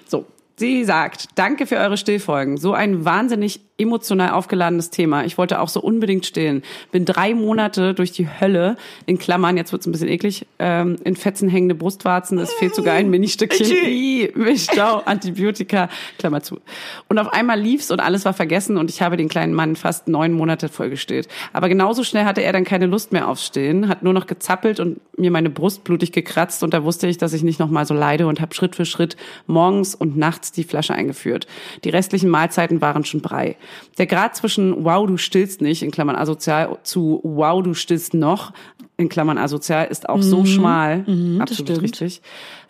[0.07, 2.57] So, sie sagt, danke für eure Stillfolgen.
[2.57, 5.25] So ein wahnsinnig emotional aufgeladenes Thema.
[5.25, 6.63] Ich wollte auch so unbedingt stillen.
[6.91, 11.15] Bin drei Monate durch die Hölle, in Klammern, jetzt wird's ein bisschen eklig, ähm, in
[11.15, 13.67] Fetzen hängende Brustwarzen, es fehlt sogar ein Ministückchen.
[14.35, 16.59] Milchstau, Antibiotika, Klammer zu.
[17.07, 20.07] Und auf einmal lief's und alles war vergessen und ich habe den kleinen Mann fast
[20.07, 21.27] neun Monate vollgestillt.
[21.53, 24.79] Aber genauso schnell hatte er dann keine Lust mehr aufs Stillen, hat nur noch gezappelt
[24.79, 27.85] und mir meine Brust blutig gekratzt und da wusste ich, dass ich nicht noch mal
[27.85, 29.17] so leide und habe Schritt für Schritt
[29.47, 31.47] morgens und nachts die Flasche eingeführt.
[31.83, 33.55] Die restlichen Mahlzeiten waren schon Brei.
[33.97, 38.53] Der Grad zwischen wow, du stillst nicht, in Klammern asozial, zu wow, du stillst noch,
[38.97, 41.05] in Klammern asozial, ist auch so schmal.
[41.39, 41.81] Absolut stimmt.
[41.81, 42.21] richtig.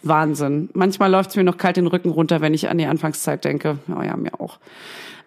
[0.04, 0.70] Wahnsinn.
[0.74, 3.78] Manchmal läuft's mir noch kalt den Rücken runter, wenn ich an die Anfangszeit denke.
[3.90, 4.60] Oh ja, mir auch.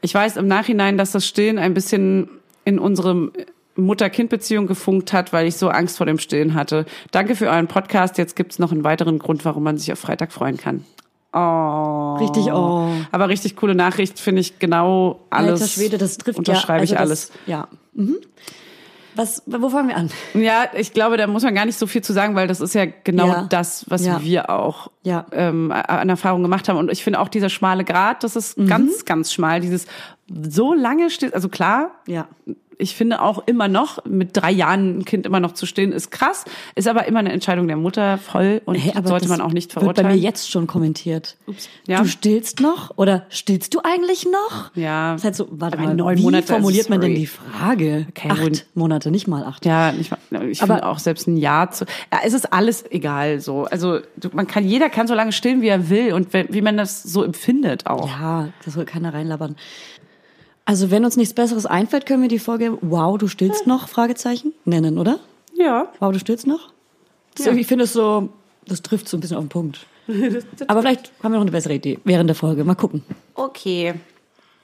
[0.00, 2.28] Ich weiß im Nachhinein, dass das Stillen ein bisschen
[2.64, 3.32] in unserem
[3.76, 6.86] Mutter-Kind-Beziehung gefunkt hat, weil ich so Angst vor dem Stillen hatte.
[7.10, 8.18] Danke für euren Podcast.
[8.18, 10.84] Jetzt gibt's noch einen weiteren Grund, warum man sich auf Freitag freuen kann.
[11.34, 12.16] Oh.
[12.20, 12.88] Richtig, oh.
[13.10, 15.60] Aber richtig coole Nachricht, finde ich genau alles.
[15.62, 16.84] Alter Schwede, das trifft Unterschreibe ja.
[16.84, 17.28] ich also alles.
[17.28, 17.68] Das, ja.
[17.94, 18.16] Mhm.
[19.16, 20.10] Was, wo fangen wir an?
[20.34, 22.74] Ja, ich glaube, da muss man gar nicht so viel zu sagen, weil das ist
[22.74, 23.46] ja genau Ja.
[23.48, 24.20] das, was Ja.
[24.22, 25.24] wir auch Ja.
[25.30, 26.78] ähm, an Erfahrung gemacht haben.
[26.78, 28.66] Und ich finde auch dieser schmale Grat, das ist Mhm.
[28.66, 29.60] ganz, ganz schmal.
[29.60, 29.86] Dieses
[30.48, 32.26] so lange steht, also klar, Ja.
[32.78, 36.10] Ich finde auch immer noch, mit drei Jahren ein Kind immer noch zu stillen, ist
[36.10, 36.44] krass,
[36.74, 39.74] ist aber immer eine Entscheidung der Mutter voll und Hey, sollte man auch nicht Wird
[39.86, 40.08] bei verurteilen.
[40.16, 41.36] mir jetzt schon kommentiert.
[41.46, 41.68] Ups.
[41.86, 42.00] Ja.
[42.02, 44.70] Du stillst noch oder stillst du eigentlich noch?
[44.74, 45.12] Ja.
[45.12, 48.06] Das ist halt so, warte Aber mal, neun wie Monate, formuliert man denn die Frage?
[48.14, 48.66] Kein acht.
[48.74, 49.64] Monate, nicht mal acht.
[49.66, 50.10] Ja, ich,
[50.50, 51.84] ich Aber- finde auch selbst ein Jahr zu.
[52.12, 53.64] Ja, es ist alles egal so.
[53.64, 54.00] Also
[54.32, 57.22] man kann, jeder kann so lange stillen, wie er will und wie man das so
[57.22, 58.08] empfindet auch.
[58.08, 59.56] Ja, das soll keiner reinlabern.
[60.64, 63.88] Also wenn uns nichts Besseres einfällt, können wir die Folge Wow, du stillst noch?
[63.88, 65.18] Fragezeichen nennen, oder?
[65.54, 65.92] Ja.
[66.00, 66.70] Wow, du stillst noch?
[67.38, 68.30] So, Ich finde es so,
[68.66, 69.86] das trifft so ein bisschen auf den Punkt.
[70.66, 72.64] Aber vielleicht haben wir noch eine bessere Idee während der Folge.
[72.64, 73.02] Mal gucken.
[73.34, 73.94] Okay.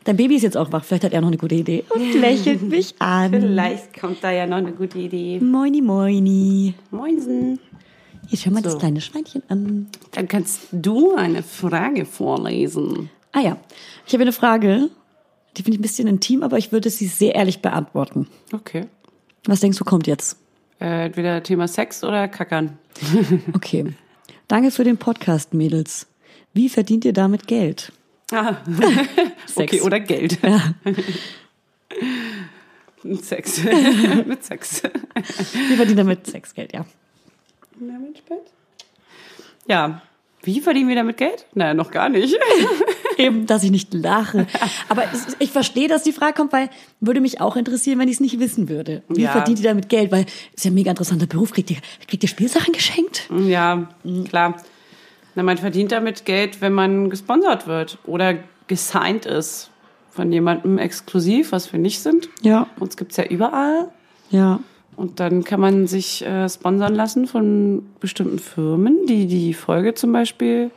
[0.05, 0.85] Dein Baby ist jetzt auch wach.
[0.85, 1.85] Vielleicht hat er noch eine gute Idee.
[1.91, 3.31] Und lächelt mich an.
[3.33, 5.41] Vielleicht kommt da ja noch eine gute Idee.
[5.41, 6.75] Moini, moini.
[6.91, 7.59] Moinsen.
[8.29, 8.71] Hier, schau mal So.
[8.71, 9.89] das kleine Schweinchen an.
[10.13, 13.11] Dann kannst du eine Frage vorlesen.
[13.33, 13.57] Ah ja,
[14.07, 14.89] ich habe eine Frage.
[15.57, 18.29] Die finde ich ein bisschen intim, aber ich würde sie sehr ehrlich beantworten.
[18.53, 18.87] Okay.
[19.47, 20.37] Was denkst du, kommt jetzt?
[20.81, 22.79] Äh, entweder Thema Sex oder Kackern.
[23.55, 23.93] Okay.
[24.49, 26.07] Danke für den Podcast, Mädels.
[26.53, 27.93] Wie verdient ihr damit Geld?
[28.33, 28.57] Ah.
[29.47, 29.73] Sex.
[29.75, 30.39] Okay, oder Geld.
[30.43, 30.75] Ja.
[33.03, 33.63] Mit Sex.
[34.27, 34.83] Mit Sex.
[34.85, 36.85] Wie verdient ihr damit Sexgeld, ja.
[39.67, 40.03] Ja.
[40.43, 41.47] Wie verdienen wir damit Geld?
[41.55, 42.37] Naja, noch gar nicht.
[43.21, 44.47] Eben, dass ich nicht lache.
[44.89, 48.15] Aber es, ich verstehe, dass die Frage kommt, weil würde mich auch interessieren, wenn ich
[48.15, 49.03] es nicht wissen würde.
[49.09, 49.33] Wie Ja.
[49.33, 50.11] verdient ihr damit Geld?
[50.13, 51.53] Weil ist ja ein mega interessanter Beruf.
[51.53, 51.77] Kriegt ihr,
[52.09, 53.29] kriegt ihr Spielsachen geschenkt?
[53.47, 53.89] Ja,
[54.29, 54.57] klar.
[55.35, 58.35] Na, man verdient damit Geld, wenn man gesponsert wird oder
[58.67, 59.71] gesigned ist
[60.11, 62.29] von jemandem exklusiv, was wir nicht sind.
[62.43, 62.67] Ja.
[62.81, 63.89] Uns gibt's ja überall.
[64.31, 64.61] Ja.
[64.97, 70.13] Und dann kann man sich äh, sponsern lassen von bestimmten Firmen, die die Folge zum
[70.13, 70.71] Beispiel,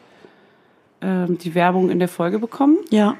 [1.04, 2.78] ähm, die Werbung in der Folge bekommen.
[2.89, 3.16] Ja.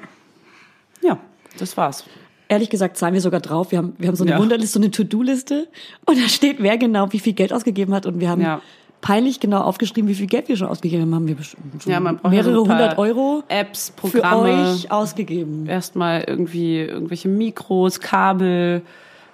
[1.02, 1.18] Ja,
[1.60, 2.06] das war's.
[2.48, 3.72] Ehrlich gesagt zahlen wir sogar drauf.
[3.72, 4.40] Wir haben, wir haben so eine Ja.
[4.40, 5.68] Wunderliste, so eine To-Do-Liste.
[6.06, 8.06] Und da steht, wer genau wie viel Geld ausgegeben hat.
[8.06, 8.62] Und wir haben Ja.
[9.02, 11.28] peinlich genau aufgeschrieben, wie viel Geld wir schon ausgegeben haben.
[11.28, 14.72] Wir bestimmt schon Ja, mehrere hundert Euro Apps, für Programme.
[14.72, 15.66] euch ausgegeben.
[15.68, 18.82] Erstmal irgendwie irgendwelche Mikros, Kabel,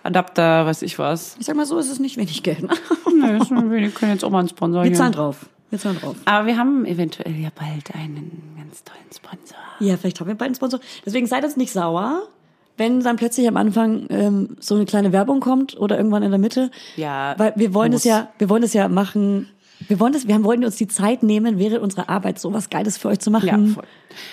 [0.01, 1.35] Adapter, weiß ich was.
[1.39, 2.63] Ich sag mal so, ist es nicht wenig Geld.
[2.63, 2.69] ne?
[3.13, 5.47] Nö, ist wir können jetzt auch mal einen Sponsor Wir zahlen drauf.
[5.69, 6.15] Wir zahlen drauf.
[6.25, 9.57] Aber wir haben eventuell ja bald einen ganz tollen Sponsor.
[9.79, 10.79] Ja, vielleicht haben wir beiden Sponsor.
[11.05, 12.23] Deswegen seid uns nicht sauer,
[12.77, 16.39] wenn dann plötzlich am Anfang ähm, so eine kleine Werbung kommt oder irgendwann in der
[16.39, 16.71] Mitte.
[16.95, 19.49] Ja, Weil wir wollen es ja, wir wollen es ja machen.
[19.87, 22.69] Wir wollen es, wir haben, wollen uns die Zeit nehmen, während unserer Arbeit so was
[22.69, 23.67] Geiles für euch zu machen.
[23.67, 23.83] Ja, voll.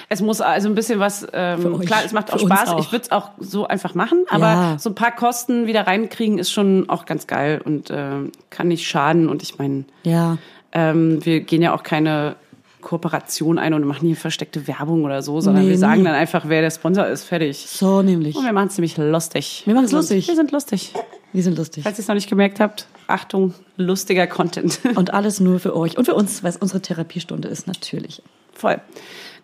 [0.09, 1.87] Es muss also ein bisschen was, Für ähm, euch.
[1.87, 2.69] klar, es macht auch Für Spaß.
[2.71, 2.81] auch.
[2.81, 4.79] Ich würde es auch so einfach machen, aber Ja.
[4.81, 8.89] so ein paar Kosten wieder reinkriegen ist schon auch ganz geil und ähm, kann nicht
[8.89, 9.29] schaden.
[9.29, 10.37] Und ich meine, Ja.
[10.77, 12.37] Ähm, wir gehen ja auch keine
[12.83, 16.05] Kooperation ein und machen hier versteckte Werbung oder so, sondern Nee, wir sagen nie.
[16.05, 17.67] dann einfach, wer der Sponsor ist, fertig.
[17.69, 18.37] So nämlich.
[18.37, 19.63] Und wir machen es nämlich lustig.
[19.65, 20.29] Wir machen's sind- lustig.
[20.29, 20.93] Wir sind lustig.
[21.33, 21.83] Wir sind lustig.
[21.83, 24.79] Falls ihr es noch nicht gemerkt habt, Achtung, lustiger Content.
[24.95, 28.23] Und alles nur für euch und für uns, weil es unsere Therapiestunde ist, natürlich.
[28.53, 28.81] Voll.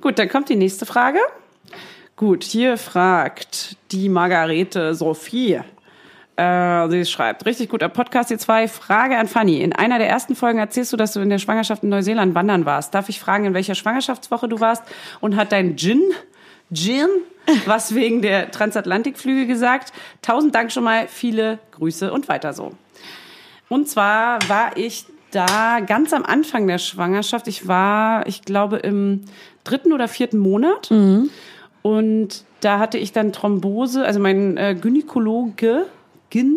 [0.01, 1.19] Gut, dann kommt die nächste Frage.
[2.17, 5.61] Gut, hier fragt die Margarete Sophie.
[6.37, 8.67] Äh, sie schreibt, richtig guter Podcast, ihr zwei.
[8.67, 9.61] Frage an Fanny.
[9.61, 12.65] In einer der ersten Folgen erzählst du, dass du in der Schwangerschaft in Neuseeland wandern
[12.65, 12.95] warst.
[12.95, 14.83] Darf ich fragen, in welcher Schwangerschaftswoche du warst?
[15.21, 16.03] Und hat dein Gin,
[16.73, 17.09] Gin,
[17.67, 19.93] was wegen der Transatlantikflüge gesagt?
[20.23, 22.73] Tausend Dank schon mal, viele Grüße und weiter so.
[23.69, 27.47] Und zwar war ich da ganz am Anfang der Schwangerschaft.
[27.49, 29.25] Ich war, ich glaube, im
[29.65, 30.91] dritten oder vierten Monat.
[31.83, 34.05] Und da hatte ich dann Thrombose.
[34.05, 35.87] Also mein äh, Gynäkologe
[36.33, 36.57] Gyn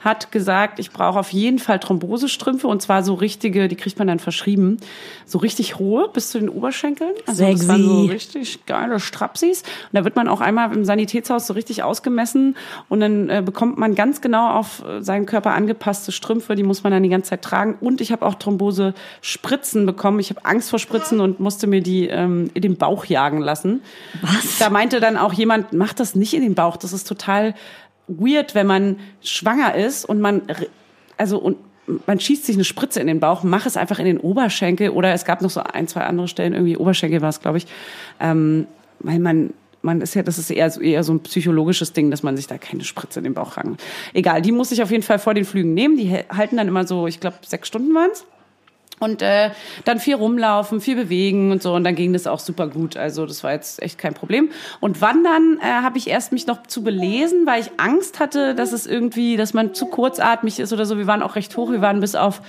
[0.00, 4.08] hat gesagt, ich brauche auf jeden Fall Thrombosestrümpfe und zwar so richtige, die kriegt man
[4.08, 4.78] dann verschrieben,
[5.26, 7.12] so richtig hohe bis zu den Oberschenkeln.
[7.26, 8.12] Also das waren so Sexy.
[8.12, 9.62] richtig geile Strapsis.
[9.62, 12.56] Und da wird man auch einmal im Sanitätshaus so richtig ausgemessen
[12.88, 16.82] und dann äh, bekommt man ganz genau auf äh, seinen Körper angepasste Strümpfe, die muss
[16.82, 17.76] man dann die ganze Zeit tragen.
[17.80, 20.18] Und ich habe auch Thrombose-Spritzen bekommen.
[20.18, 23.82] Ich habe Angst vor Spritzen und musste mir die ähm, in den Bauch jagen lassen.
[24.20, 24.58] Was?
[24.58, 26.76] Da meinte dann auch jemand, mach das nicht in den Bauch.
[26.76, 27.54] Das ist total
[28.08, 30.42] weird, wenn man schwanger ist und man,
[31.16, 31.56] also und
[32.06, 35.12] man schießt sich eine Spritze in den Bauch, mach es einfach in den Oberschenkel oder
[35.12, 37.66] es gab noch so ein, zwei andere Stellen, irgendwie Oberschenkel war es, glaube ich,
[38.20, 38.66] ähm,
[39.00, 42.22] weil man man ist ja, das ist eher so, eher so ein psychologisches Ding, dass
[42.22, 43.82] man sich da keine Spritze in den Bauch rangt.
[44.12, 45.96] Egal, die muss ich auf jeden Fall vor den Flügen nehmen.
[45.96, 48.24] Die halten dann immer so, ich glaube, sechs Stunden waren's.
[49.02, 49.50] Und äh,
[49.84, 51.74] dann viel rumlaufen, viel bewegen und so.
[51.74, 52.96] Und dann ging das auch super gut.
[52.96, 54.50] Also das war jetzt echt kein Problem.
[54.80, 58.72] Und wandern äh, habe ich erst mich noch zu belesen, weil ich Angst hatte, dass
[58.72, 60.98] es irgendwie, dass man zu kurzatmig ist oder so.
[60.98, 61.70] Wir waren auch recht hoch.
[61.70, 62.42] Wir waren bis auf,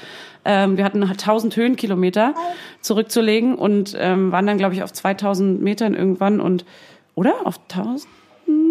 [0.46, 2.36] ähm, wir hatten 1000 Höhenkilometer
[2.82, 6.40] zurückzulegen und ähm, waren dann, glaube ich, auf 2000 Metern irgendwann.
[6.40, 6.66] Und,
[7.16, 7.34] oder?
[7.46, 8.08] Auf 1000?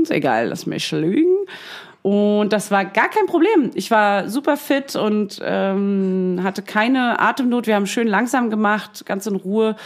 [0.03, 1.47] Ist egal, lass mich lügen.
[2.03, 3.71] Und das war gar kein Problem.
[3.75, 7.69] Ich war super fit und ähm, hatte keine Atemnot.
[7.69, 9.77] Wir haben schön langsam gemacht, ganz in Ruhe,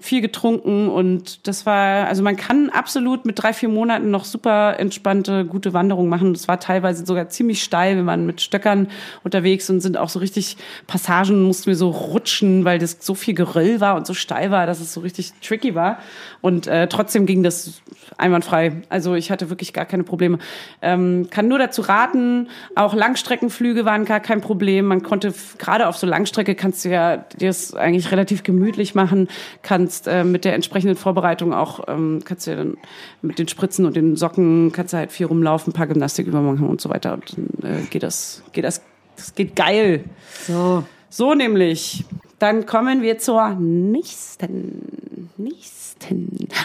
[0.00, 4.78] viel getrunken und das war, also man kann absolut mit drei, vier Monaten noch super
[4.78, 6.32] entspannte, gute Wanderungen machen.
[6.32, 7.96] Das war teilweise sogar ziemlich steil.
[7.96, 8.86] Wir waren mit Stöckern
[9.24, 10.56] unterwegs und sind auch so richtig
[10.86, 14.66] Passagen mussten wir so rutschen, weil das so viel Geröll war und so steil war,
[14.66, 15.98] dass es so richtig tricky war.
[16.40, 17.82] Und äh, trotzdem ging das
[18.16, 18.82] einwandfrei.
[18.88, 20.38] Also ich hatte wirklich gar keine Probleme.
[20.82, 24.86] Ähm, kann nur dazu raten, auch Langstreckenflüge waren gar kein Problem.
[24.86, 29.28] Man konnte gerade auf so Langstrecke kannst du ja dir es eigentlich relativ gemütlich machen,
[29.62, 32.76] kannst äh, mit der entsprechenden Vorbereitung auch ähm, kannst du ja dann
[33.22, 36.68] mit den Spritzen und den Socken kannst du halt viel rumlaufen, ein paar Gymnastikübungen machen
[36.68, 38.82] und so weiter und dann äh, geht das geht das
[39.16, 40.04] das geht geil.
[40.46, 40.84] So.
[41.08, 42.04] So nämlich.
[42.38, 45.30] Dann kommen wir zur nächsten.
[45.36, 45.83] Nächsten.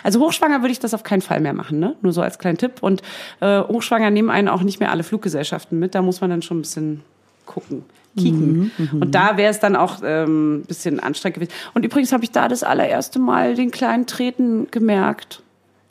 [0.04, 1.96] Also hochschwanger würde ich das auf keinen Fall mehr machen, ne?
[2.02, 2.82] Nur so als kleinen Tipp.
[2.82, 3.02] Und
[3.40, 5.96] äh, hochschwanger nehmen einen auch nicht mehr alle Fluggesellschaften mit.
[5.96, 7.02] Da muss man dann schon ein bisschen
[7.46, 7.84] gucken.
[8.18, 8.72] Kicken.
[9.00, 11.52] Und da wäre es dann auch ähm, ein bisschen anstrengend gewesen.
[11.74, 15.44] Und übrigens habe ich da das allererste Mal den kleinen Treten gemerkt.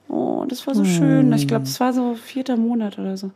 [0.08, 1.32] Oh, das war so schön.
[1.34, 3.30] Ich glaube, das war so vierter Monat oder so.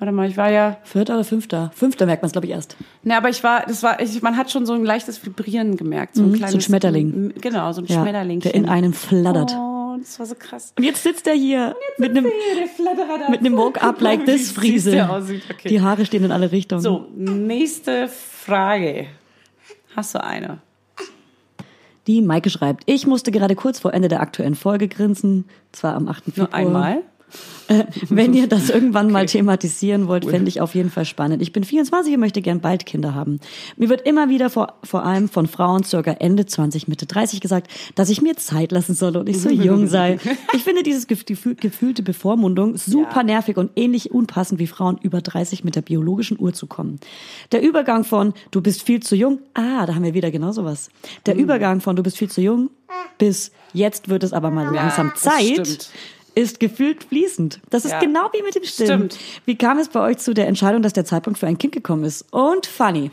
[0.00, 1.70] Warte mal, ich war ja Vierter oder fünfter?
[1.74, 2.74] Fünfter merkt man es, glaube ich, erst.
[3.02, 6.14] Ne, aber ich war, das war, ich, man hat schon so ein leichtes Vibrieren gemerkt,
[6.16, 7.34] so ein Mhm, so ein kleines Schmetterling.
[7.38, 8.40] Genau, so ein Ja, Schmetterling.
[8.40, 9.54] der in einem flattert.
[9.54, 10.72] Oh, das war so krass.
[10.78, 13.28] Und jetzt sitzt er hier mit einem, da.
[13.30, 15.06] mit einem Woke Up Like This Friese.
[15.50, 15.68] Okay.
[15.68, 16.80] Die Haare stehen in alle Richtungen.
[16.80, 19.06] So, nächste Frage.
[19.94, 20.60] Hast du eine?
[22.06, 26.08] Die Maike schreibt, ich musste gerade kurz vor Ende der aktuellen Folge grinsen, zwar am
[26.08, 26.24] 8.
[26.24, 26.46] Februar.
[26.48, 27.02] Nur einmal?
[28.08, 31.40] Wenn ihr das irgendwann mal thematisieren wollt, fände ich auf jeden Fall spannend.
[31.40, 33.38] Ich bin 24 und möchte gern bald Kinder haben.
[33.76, 37.70] Mir wird immer wieder vor, vor allem von Frauen circa Ende 20, Mitte 30 gesagt,
[37.94, 40.18] dass ich mir Zeit lassen soll und ich so jung sei.
[40.54, 45.20] Ich finde dieses gef- gefühl, gefühlte Bevormundung super nervig und ähnlich unpassend wie Frauen über
[45.20, 46.98] 30 mit der biologischen Uhr zu kommen.
[47.52, 50.90] Der Übergang von du bist viel zu jung, ah, da haben wir wieder genau sowas.
[51.26, 51.40] Der Mhm.
[51.40, 52.70] Übergang von du bist viel zu jung
[53.18, 55.90] bis jetzt wird es aber mal langsam das Zeit stimmt.
[56.34, 57.60] Ist gefühlt fließend.
[57.70, 58.00] Das ist Ja.
[58.00, 59.10] genau wie mit dem Stillen.
[59.10, 59.18] Stimmt.
[59.46, 62.04] Wie kam es bei euch zu der Entscheidung, dass der Zeitpunkt für ein Kind gekommen
[62.04, 62.24] ist?
[62.32, 63.10] Und funny.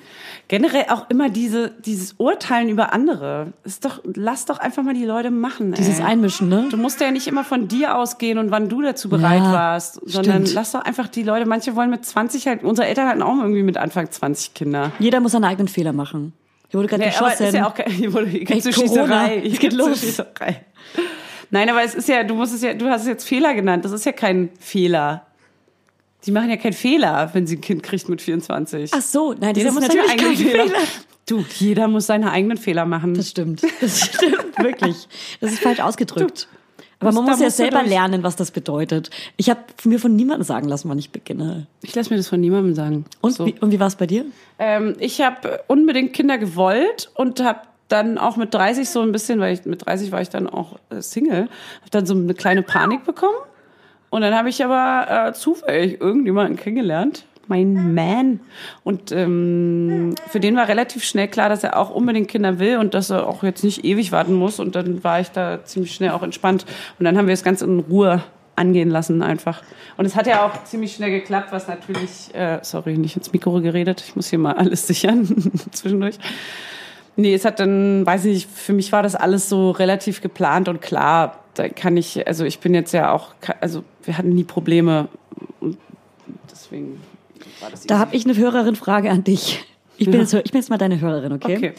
[0.47, 3.53] Generell auch immer diese, dieses Urteilen über andere.
[3.63, 5.73] Ist doch, lass doch einfach mal die Leute machen.
[5.73, 6.05] Dieses ey.
[6.05, 6.67] Einmischen, ne?
[6.69, 9.99] Du musst ja nicht immer von dir ausgehen und wann du dazu bereit Ja, warst,
[10.05, 10.53] sondern stimmt.
[10.53, 13.63] lass doch einfach die Leute, manche wollen mit 20 halt, unsere Eltern hatten auch irgendwie
[13.63, 14.91] mit Anfang 20 Kinder.
[14.99, 16.33] Jeder muss seine eigenen Fehler machen.
[16.69, 17.47] Hier wurde gerade Nee, aber es geschossen.
[17.47, 20.21] ist ja auch hier wurde, hier Ey, Corona, es geht los.
[21.49, 23.85] Nein, aber es ist ja, du musst es ja, du hast es jetzt Fehler genannt.
[23.85, 25.25] Das ist ja kein Fehler.
[26.25, 28.91] Die machen ja keinen Fehler, wenn sie ein Kind kriegt mit 24.
[28.93, 30.63] Ach so, nein, das jeder ist muss natürlich seine kein eigenen Fehler.
[30.65, 30.79] Fehler.
[31.27, 33.13] Du, jeder muss seine eigenen Fehler machen.
[33.13, 33.61] Das stimmt.
[33.81, 35.07] Das stimmt, wirklich.
[35.41, 36.47] Das ist falsch ausgedrückt.
[36.99, 39.11] Aber man muss ja du selber lernen, was das bedeutet.
[39.35, 41.67] Ich habe mir von niemandem sagen lassen, wann ich beginne.
[41.83, 43.05] Ich lasse mir das von niemandem sagen.
[43.21, 43.45] Und So.
[43.45, 44.25] wie, und wie war es bei dir?
[44.57, 49.39] Ähm, ich habe unbedingt Kinder gewollt und habe dann auch mit 30 so ein bisschen,
[49.39, 51.43] weil ich mit 30 war ich dann auch äh, Single,
[51.81, 53.37] habe dann so eine kleine Panik bekommen.
[54.09, 58.39] Und dann habe ich aber äh, zufällig irgendjemanden kennengelernt, mein Man.
[58.83, 62.93] Und ähm, für den war relativ schnell klar, dass er auch unbedingt Kinder will und
[62.93, 64.59] dass er auch jetzt nicht ewig warten muss.
[64.59, 66.65] Und dann war ich da ziemlich schnell auch entspannt.
[66.99, 68.23] Und dann haben wir es ganz in Ruhe
[68.55, 69.61] angehen lassen einfach.
[69.97, 73.61] Und es hat ja auch ziemlich schnell geklappt, was natürlich, äh, sorry, nicht ins Mikro
[73.61, 75.25] geredet, ich muss hier mal alles sichern
[75.71, 76.17] zwischendurch.
[77.17, 80.69] Nee, es hat dann, weiß ich nicht, für mich war das alles so relativ geplant
[80.69, 81.39] und klar.
[81.55, 85.07] Da kann ich, also ich bin jetzt ja auch, also wir hatten nie Probleme
[85.59, 85.77] und
[86.51, 87.01] deswegen
[87.59, 89.65] war das Da habe ich eine Hörerin-Frage an dich.
[89.97, 91.57] Ich bin, jetzt, ich bin jetzt mal deine Hörerin, okay?
[91.57, 91.73] Okay.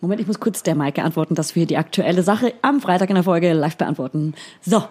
[0.00, 3.14] Moment, ich muss kurz der Maike antworten, dass wir die aktuelle Sache am Freitag in
[3.14, 4.34] der Folge live beantworten.
[4.60, 4.82] So.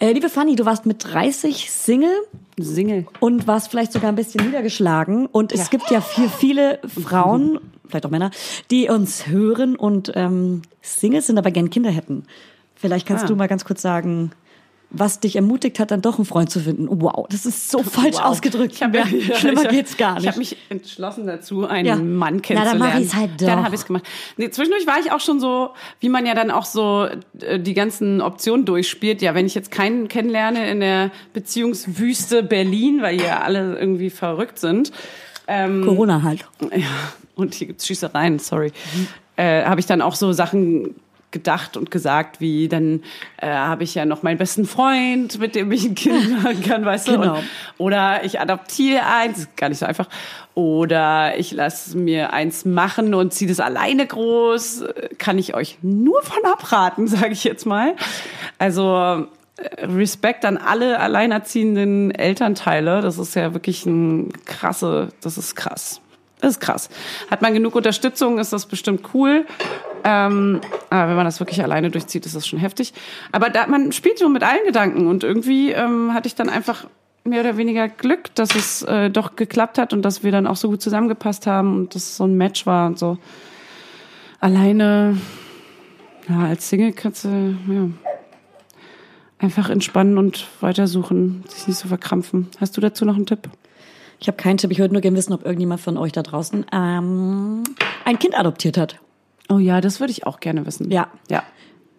[0.00, 2.16] Äh, liebe Fanny, du warst mit 30 Single
[2.58, 3.06] Single.
[3.20, 5.26] und warst vielleicht sogar ein bisschen niedergeschlagen.
[5.26, 7.60] Und es gibt ja viel, viele Frauen,
[7.92, 8.32] vielleicht auch Männer,
[8.72, 12.24] die uns hören und ähm, Singles sind, aber gern Kinder hätten.
[12.74, 13.28] Vielleicht kannst Ah.
[13.28, 14.32] du mal ganz kurz sagen,
[14.94, 16.86] was dich ermutigt hat, dann doch einen Freund zu finden.
[16.90, 18.24] Wow, das ist so falsch Wow.
[18.24, 18.74] ausgedrückt.
[18.74, 20.28] Ich hab, ja, ja, schlimmer ich geht's gar Ich nicht.
[20.28, 21.96] habe mich entschlossen dazu, einen Ja.
[21.96, 22.80] Mann Na, kennenzulernen.
[22.80, 23.46] dann mach ich's halt doch.
[23.46, 24.04] Dann habe ich's gemacht.
[24.36, 25.70] Nee, zwischendurch war ich auch schon so,
[26.00, 27.06] wie man ja dann auch so
[27.40, 29.22] äh, die ganzen Optionen durchspielt.
[29.22, 34.58] Ja, wenn ich jetzt keinen kennenlerne in der Beziehungswüste Berlin, weil hier alle irgendwie verrückt
[34.58, 34.92] sind.
[35.46, 36.44] Ähm, Corona halt.
[36.74, 36.86] ja,
[37.34, 38.72] und hier gibt's Schießereien, sorry.
[39.36, 40.94] Äh, habe ich dann auch so Sachen
[41.32, 43.02] gedacht und gesagt, wie dann
[43.38, 46.84] äh, habe ich ja noch meinen besten Freund, mit dem ich ein Kind machen kann,
[46.84, 47.18] weißt du?
[47.18, 47.36] Genau.
[47.36, 47.44] Und,
[47.78, 50.08] oder ich adoptiere eins, gar nicht so einfach.
[50.54, 54.84] Oder ich lasse mir eins machen und ziehe das alleine groß.
[55.16, 57.96] Kann ich euch nur von abraten, sage ich jetzt mal.
[58.58, 59.26] Also
[59.58, 63.00] Respekt an alle alleinerziehenden Elternteile.
[63.00, 66.00] Das ist ja wirklich ein krasse, das ist krass.
[66.40, 66.90] Das ist krass.
[67.30, 69.46] Hat man genug Unterstützung, ist das bestimmt cool.
[70.04, 72.92] Ähm, aber wenn man das wirklich alleine durchzieht, ist das schon heftig.
[73.30, 76.86] Aber da, man spielt so mit allen Gedanken und irgendwie ähm, hatte ich dann einfach
[77.24, 80.56] mehr oder weniger Glück, dass es äh, doch geklappt hat und dass wir dann auch
[80.56, 83.18] so gut zusammengepasst haben und dass es so ein Match war und so.
[84.40, 85.16] Alleine,
[86.28, 87.28] ja, als Single kannst du,
[87.68, 87.88] ja,
[89.42, 92.48] einfach entspannen und weitersuchen, sich nicht so verkrampfen.
[92.60, 93.48] Hast du dazu noch einen Tipp?
[94.20, 94.70] Ich habe keinen Tipp.
[94.70, 97.64] Ich würde nur gerne wissen, ob irgendjemand von euch da draußen ähm,
[98.04, 99.00] ein Kind adoptiert hat.
[99.48, 100.90] Oh ja, das würde ich auch gerne wissen.
[100.90, 101.08] Ja.
[101.28, 101.42] Ja.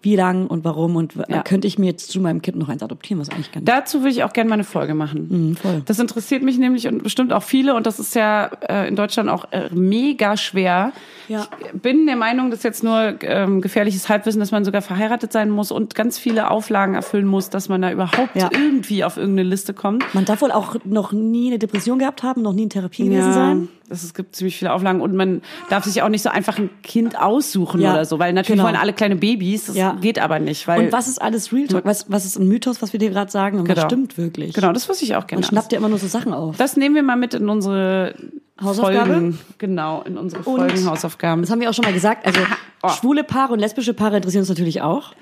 [0.04, 1.42] Wie lang und warum und Ja.
[1.44, 4.12] könnte ich mir jetzt zu meinem Kind noch eins adoptieren, was eigentlich ganz Dazu würde
[4.12, 5.28] ich auch gerne mal eine Folge machen.
[5.30, 5.82] Mhm, voll.
[5.86, 9.30] Das interessiert mich nämlich und bestimmt auch viele und das ist ja äh, in Deutschland
[9.30, 10.92] auch äh, mega schwer.
[11.30, 11.48] Ja.
[11.74, 15.50] Ich bin der Meinung, dass jetzt nur ähm, gefährliches Halbwissen, dass man sogar verheiratet sein
[15.50, 18.50] muss und ganz viele Auflagen erfüllen muss, dass man da überhaupt Ja.
[18.52, 20.04] irgendwie auf irgendeine Liste kommt.
[20.14, 23.34] Man darf wohl auch noch nie eine Depression gehabt haben, noch nie in Therapie gewesen
[23.34, 23.70] sein.
[23.90, 26.70] Das, es gibt ziemlich viele Auflagen und man darf sich auch nicht so einfach ein
[26.84, 28.70] Kind aussuchen Ja, oder so, weil natürlich genau.
[28.70, 29.94] wollen alle kleine Babys, das Ja.
[30.00, 31.86] geht aber nicht, weil Und was ist alles Real Talk?
[31.86, 33.60] Was, was ist ein Mythos, was wir dir gerade sagen?
[33.60, 33.88] Und was Genau.
[33.88, 34.54] stimmt wirklich?
[34.54, 35.42] genau, das wüsste ich auch gerne.
[35.42, 36.56] Man schnappt ja immer nur so Sachen auf.
[36.58, 38.16] Das nehmen wir mal mit in unsere
[38.62, 39.12] Hausaufgabe?
[39.14, 39.40] Folgen.
[39.58, 41.42] Genau, in unsere Und- Folgenhausaufgaben.
[41.42, 42.26] Das haben wir auch schon mal gesagt.
[42.26, 42.40] Also
[42.84, 42.90] Oh.
[42.90, 45.14] schwule Paare und lesbische Paare interessieren uns natürlich auch.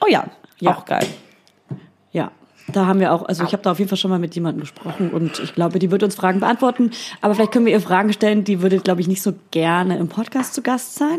[0.00, 0.24] Oh ja,
[0.60, 0.70] Ja.
[0.76, 1.06] auch geil.
[2.12, 2.30] Ja,
[2.72, 4.62] da haben wir auch, also ich habe da auf jeden Fall schon mal mit jemandem
[4.62, 6.90] gesprochen und ich glaube, die wird uns Fragen beantworten.
[7.20, 10.08] Aber vielleicht können wir ihr Fragen stellen, die würde, glaube ich, nicht so gerne im
[10.08, 11.18] Podcast zu Gast sein.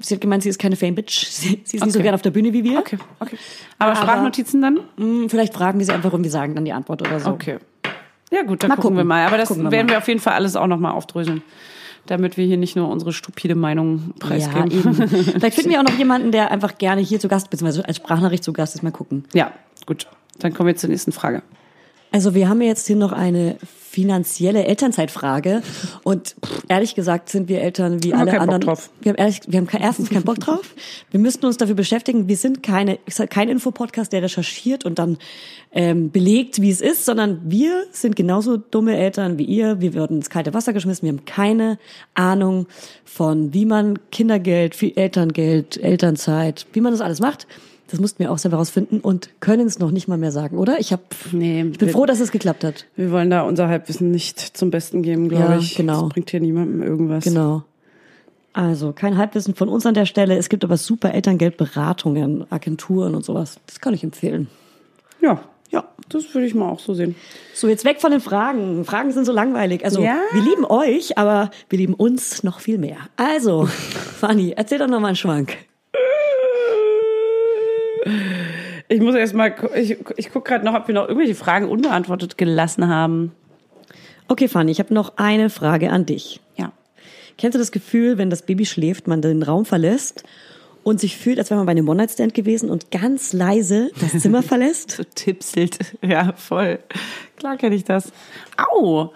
[0.00, 1.26] Sie hat gemeint, sie ist keine Fame-Bitch.
[1.30, 2.02] Sie, sie ist nicht so Okay.
[2.02, 2.78] gerne auf der Bühne wie wir.
[2.78, 3.36] Okay, okay.
[3.78, 4.80] Aber, Aber- Sprachnotizen dann?
[4.96, 7.30] Hm, Vielleicht fragen wir sie einfach und wir sagen dann die Antwort oder so.
[7.30, 7.58] Okay.
[8.32, 8.96] Ja gut, dann Mal gucken, gucken.
[8.98, 9.26] wir mal.
[9.26, 9.92] Aber das wir werden mal.
[9.92, 11.42] wir auf jeden Fall alles auch nochmal aufdröseln.
[12.06, 14.70] Damit wir hier nicht nur unsere stupide Meinung Ja, preisgeben.
[14.72, 14.94] eben.
[15.08, 18.42] Vielleicht finden wir auch noch jemanden, der einfach gerne hier zu Gast, beziehungsweise als Sprachnachricht
[18.42, 18.82] zu Gast ist.
[18.82, 19.24] Mal gucken.
[19.34, 19.52] Ja,
[19.86, 20.06] gut.
[20.38, 21.42] Dann kommen wir zur nächsten Frage.
[22.10, 25.62] Also wir haben jetzt hier noch eine finanzielle Elternzeitfrage
[26.02, 28.60] und pff, ehrlich gesagt sind wir Eltern wie Haben alle keinen Bock anderen.
[28.62, 28.90] drauf.
[29.00, 30.74] Wir haben ehrlich, wir haben ke- erstens keinen Bock drauf.
[31.10, 32.28] Wir müssten uns dafür beschäftigen.
[32.28, 32.98] Wir sind keine,
[33.30, 35.18] kein Infopodcast, der recherchiert und dann
[35.72, 39.80] ähm, belegt, wie es ist, sondern wir sind genauso dumme Eltern wie ihr.
[39.82, 41.04] Wir würden ins kalte Wasser geschmissen.
[41.04, 41.78] Wir haben keine
[42.14, 42.66] Ahnung
[43.04, 47.46] von, wie man Kindergeld, Elterngeld, Elternzeit, wie man das alles macht.
[47.92, 50.80] Das mussten wir auch selber rausfinden und können es noch nicht mal mehr sagen, oder?
[50.80, 52.86] Ich hab, Nee, ich bin wir- froh, dass es geklappt hat.
[52.96, 55.74] Wir wollen da unser Halbwissen nicht zum Besten geben, glaube Ja, ich.
[55.76, 56.00] genau.
[56.04, 57.22] Das bringt hier niemandem irgendwas.
[57.24, 57.62] Genau.
[58.54, 60.36] Also kein Halbwissen von uns an der Stelle.
[60.36, 63.60] Es gibt aber super Elterngeldberatungen, Agenturen und sowas.
[63.66, 64.48] Das kann ich empfehlen.
[65.20, 67.14] Ja, ja, das würde ich mal auch so sehen.
[67.54, 68.84] So, jetzt weg von den Fragen.
[68.86, 69.84] Fragen sind so langweilig.
[69.84, 70.16] Also, Ja.
[70.32, 72.96] wir lieben euch, aber wir lieben uns noch viel mehr.
[73.16, 73.66] Also,
[74.20, 75.56] Fanny, erzähl doch noch mal einen Schwank.
[78.92, 82.36] Ich muss erst mal, ich, ich gucke gerade noch, ob wir noch irgendwelche Fragen unbeantwortet
[82.36, 83.32] gelassen haben.
[84.28, 86.40] Okay, Fanny, ich habe noch eine Frage an dich.
[86.56, 86.72] Ja.
[87.38, 90.24] Kennst du das Gefühl, wenn das Baby schläft, man den Raum verlässt
[90.84, 94.42] und sich fühlt, als wäre man bei einem One-Night-Stand gewesen und ganz leise das Zimmer
[94.42, 94.92] verlässt?
[94.92, 95.78] So tipselt.
[96.02, 96.78] Ja, voll.
[97.36, 98.12] Klar kenne ich das.
[98.56, 99.12] Au!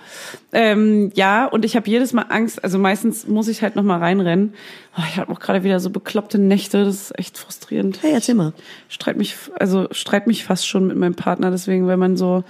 [0.52, 2.64] Ähm, ja, und ich habe jedes Mal Angst.
[2.64, 4.54] Also meistens muss ich halt noch mal reinrennen.
[4.98, 6.84] Oh, ich habe auch gerade wieder so bekloppte Nächte.
[6.84, 8.02] Das ist echt frustrierend.
[8.02, 8.52] Hey, erzähl mal.
[8.88, 12.42] streit mich, also streit mich fast schon mit meinem Partner deswegen, weil man so,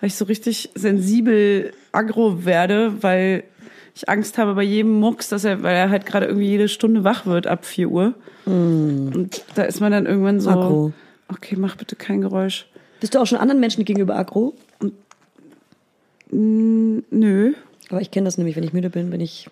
[0.00, 3.44] weil ich so richtig sensibel aggro werde, weil
[3.94, 7.04] ich Angst habe bei jedem Mucks, dass er, weil er halt gerade irgendwie jede Stunde
[7.04, 8.14] wach wird ab 4 Uhr.
[8.46, 10.92] Und da ist man dann irgendwann so, Aggro.
[11.28, 12.66] okay, mach bitte kein Geräusch.
[13.00, 14.54] Bist du auch schon anderen Menschen gegenüber aggro?
[16.30, 17.52] Nö.
[17.90, 19.50] Aber ich kenne das nämlich, wenn ich müde bin, bin ich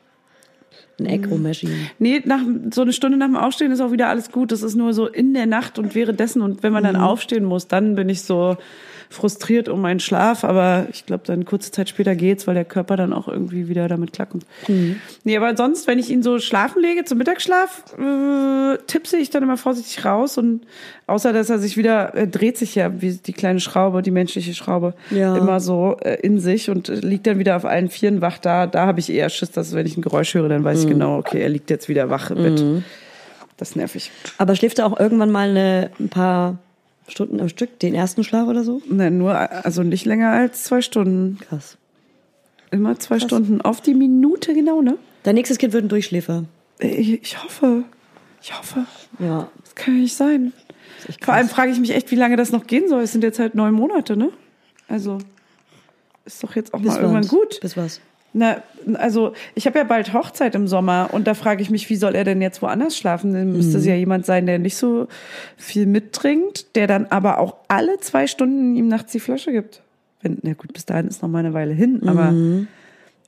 [0.99, 1.72] ein Aggro-Machine.
[1.99, 2.41] Nee, nach,
[2.72, 4.53] so eine Stunde nach dem Aufstehen ist auch wieder alles gut.
[4.53, 6.43] Das ist nur so in der Nacht und währenddessen.
[6.43, 8.57] Und wenn man dann aufstehen muss, dann bin ich so
[9.11, 10.45] frustriert um meinen Schlaf.
[10.45, 13.89] Aber ich glaube, dann kurze Zeit später geht's, weil der Körper dann auch irgendwie wieder
[13.89, 14.47] damit klarkommt.
[15.25, 19.43] Nee, aber sonst, wenn ich ihn so schlafen lege zum Mittagsschlaf, äh, tippse ich dann
[19.43, 20.39] immer vorsichtig raus.
[20.39, 20.61] Und
[21.09, 24.55] außer, dass er sich wieder, er dreht sich ja wie die kleine Schraube, die menschliche
[24.55, 25.37] Schraube, Ja.
[25.37, 28.67] immer so äh, in sich und äh, liegt dann wieder auf allen Vieren wach da.
[28.69, 31.19] Da habe ich eher Schiss, dass wenn ich ein Geräusch höre, dann weiß ich genau,
[31.19, 32.65] okay, er liegt jetzt wieder wach im Bett.
[33.57, 34.11] Das ist nervig.
[34.39, 36.59] Aber schläft er auch irgendwann mal eine, ein paar
[37.11, 38.83] Stunden am Stück, den ersten Schlaf oder so?
[38.89, 41.39] Nein, nur, also nicht länger als zwei Stunden.
[41.41, 41.77] Krass.
[42.71, 43.61] Immer zwei Stunden.
[43.61, 44.97] Auf die Minute genau, ne?
[45.23, 46.45] Dein nächstes Kind wird ein Durchschläfer.
[46.79, 47.85] Ich, ich hoffe.
[48.43, 48.87] Ich hoffe.
[49.19, 49.49] Ja.
[49.63, 50.53] Das kann ja nicht sein.
[51.21, 51.55] Vor allem krass.
[51.55, 53.03] frage ich mich echt, wie lange das noch gehen soll.
[53.03, 54.31] Es sind jetzt halt neun Monate, ne?
[54.89, 55.19] Also,
[56.25, 57.29] ist doch jetzt auch mal irgendwann wann?
[57.29, 57.61] gut.
[57.61, 58.01] Bis was?
[58.33, 58.62] Na,
[58.95, 62.14] also ich habe ja bald Hochzeit im Sommer und da frage ich mich, wie soll
[62.14, 63.33] er denn jetzt woanders schlafen?
[63.33, 65.09] Dann müsste es ja jemand sein, der nicht so
[65.57, 69.83] viel mittrinkt, der dann aber auch alle zwei Stunden ihm nachts die Flasche gibt.
[70.22, 72.33] Wenn, na gut, bis dahin ist noch mal eine Weile hin, aber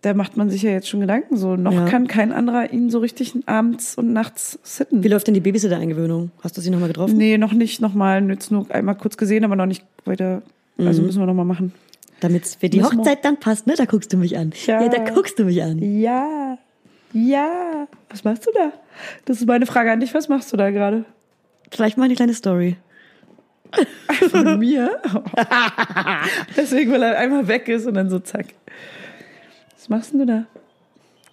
[0.03, 1.37] da macht man sich ja jetzt schon Gedanken.
[1.37, 1.87] So noch Ja.
[1.87, 5.03] kann kein anderer ihn so richtig abends und nachts sitten.
[5.03, 6.31] Wie läuft denn die Babysitter-Eingewöhnung?
[6.43, 7.17] Hast du sie nochmal getroffen?
[7.17, 8.29] Nee, noch nicht nochmal.
[8.29, 10.43] Jetzt nur einmal kurz gesehen, aber noch nicht weiter.
[10.79, 11.73] Also müssen wir noch mal machen.
[12.23, 13.75] Damit es für die Hochzeit dann passt, ne?
[13.77, 14.53] Da guckst du mich an.
[14.67, 14.81] Ja.
[14.81, 15.81] ja da guckst du mich an.
[15.81, 16.57] Ja,
[17.13, 17.89] ja.
[18.11, 18.73] Was machst du da?
[19.25, 20.15] Das ist meine Frage an dich.
[20.15, 21.05] Was machst du da gerade?
[21.73, 22.77] Vielleicht mal eine kleine Story.
[24.31, 25.03] Von mir?
[26.57, 28.47] Deswegen, weil er einmal weg ist und dann so zack.
[29.77, 30.47] Was machst denn du da?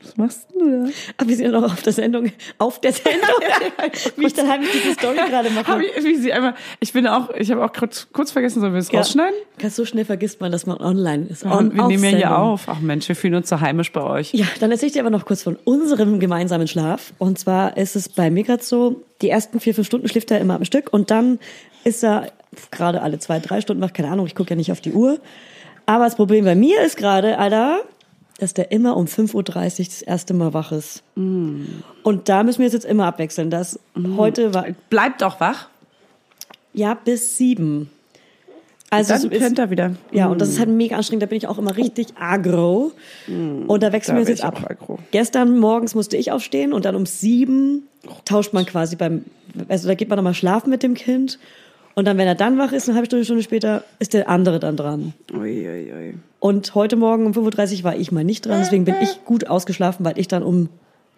[0.01, 0.89] Was machst du da?
[1.17, 2.31] Aber wir sind ja noch auf der Sendung.
[2.57, 3.29] Auf der Sendung.
[4.15, 5.67] Wie ich dann heimlich diese Story gerade mache.
[5.67, 8.73] Hab ich, wie sie einmal, ich bin auch, ich habe auch kurz, kurz vergessen, sollen
[8.73, 9.35] wir es rausschneiden?
[9.57, 11.43] Ganz so schnell vergisst man, dass man online ist.
[11.43, 12.63] Ja, On, wir nehmen ja hier auf.
[12.67, 14.33] Ach Mensch, wir fühlen uns so heimisch bei euch.
[14.33, 17.13] Ja, dann erzähle ich dir aber noch kurz von unserem gemeinsamen Schlaf.
[17.17, 20.39] Und zwar ist es bei mir gerade so, die ersten vier, fünf Stunden schläft er
[20.39, 21.39] immer am Stück und dann
[21.83, 22.31] ist er
[22.71, 23.93] gerade alle zwei, drei Stunden wach.
[23.93, 25.19] Keine Ahnung, ich gucke ja nicht auf die Uhr.
[25.85, 27.81] Aber das Problem bei mir ist gerade, Alter,
[28.39, 31.03] dass der immer um 5.30 Uhr das erste Mal wach ist.
[31.15, 33.49] Und da müssen wir es jetzt immer abwechseln.
[33.49, 33.79] Das
[34.17, 35.69] heute war, Bleibt auch wach.
[36.73, 37.89] ja, bis sieben.
[38.91, 39.91] Also Dann pennt er wieder.
[40.11, 41.21] ja, und das ist halt mega anstrengend.
[41.21, 42.91] Da bin ich auch immer richtig agro.
[43.27, 44.77] Und da wechseln Da wir jetzt ab.
[45.11, 47.83] Gestern morgens musste ich aufstehen und dann um sieben
[48.25, 49.25] tauscht man quasi beim,
[49.67, 51.37] also da geht man nochmal schlafen mit dem Kind.
[51.95, 54.59] Und dann, wenn er dann wach ist, eine halbe Stunde, Stunde später, ist der andere
[54.59, 55.13] dann dran.
[55.33, 56.13] Ui, ui, ui.
[56.39, 59.47] Und heute Morgen um 5.30 Uhr war ich mal nicht dran, deswegen bin ich gut
[59.47, 60.69] ausgeschlafen, weil ich dann um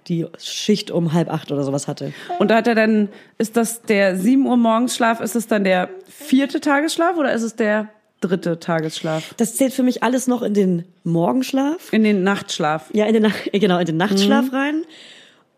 [0.07, 2.11] die Schicht um halb acht oder sowas hatte.
[2.39, 5.63] Und da hat er dann, ist das der 7 Uhr morgens Schlaf, ist es dann
[5.63, 9.35] der vierte Tagesschlaf oder ist es der dritte Tagesschlaf?
[9.37, 11.93] Das zählt für mich alles noch in den Morgenschlaf.
[11.93, 12.89] In den Nachtschlaf.
[12.93, 14.83] Ja, in den, äh, genau, in den Nachtschlaf rein.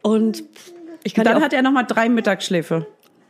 [0.01, 0.43] Und
[1.05, 2.85] ich kann Dann dir auch hat er nochmal drei Mittagsschläfe.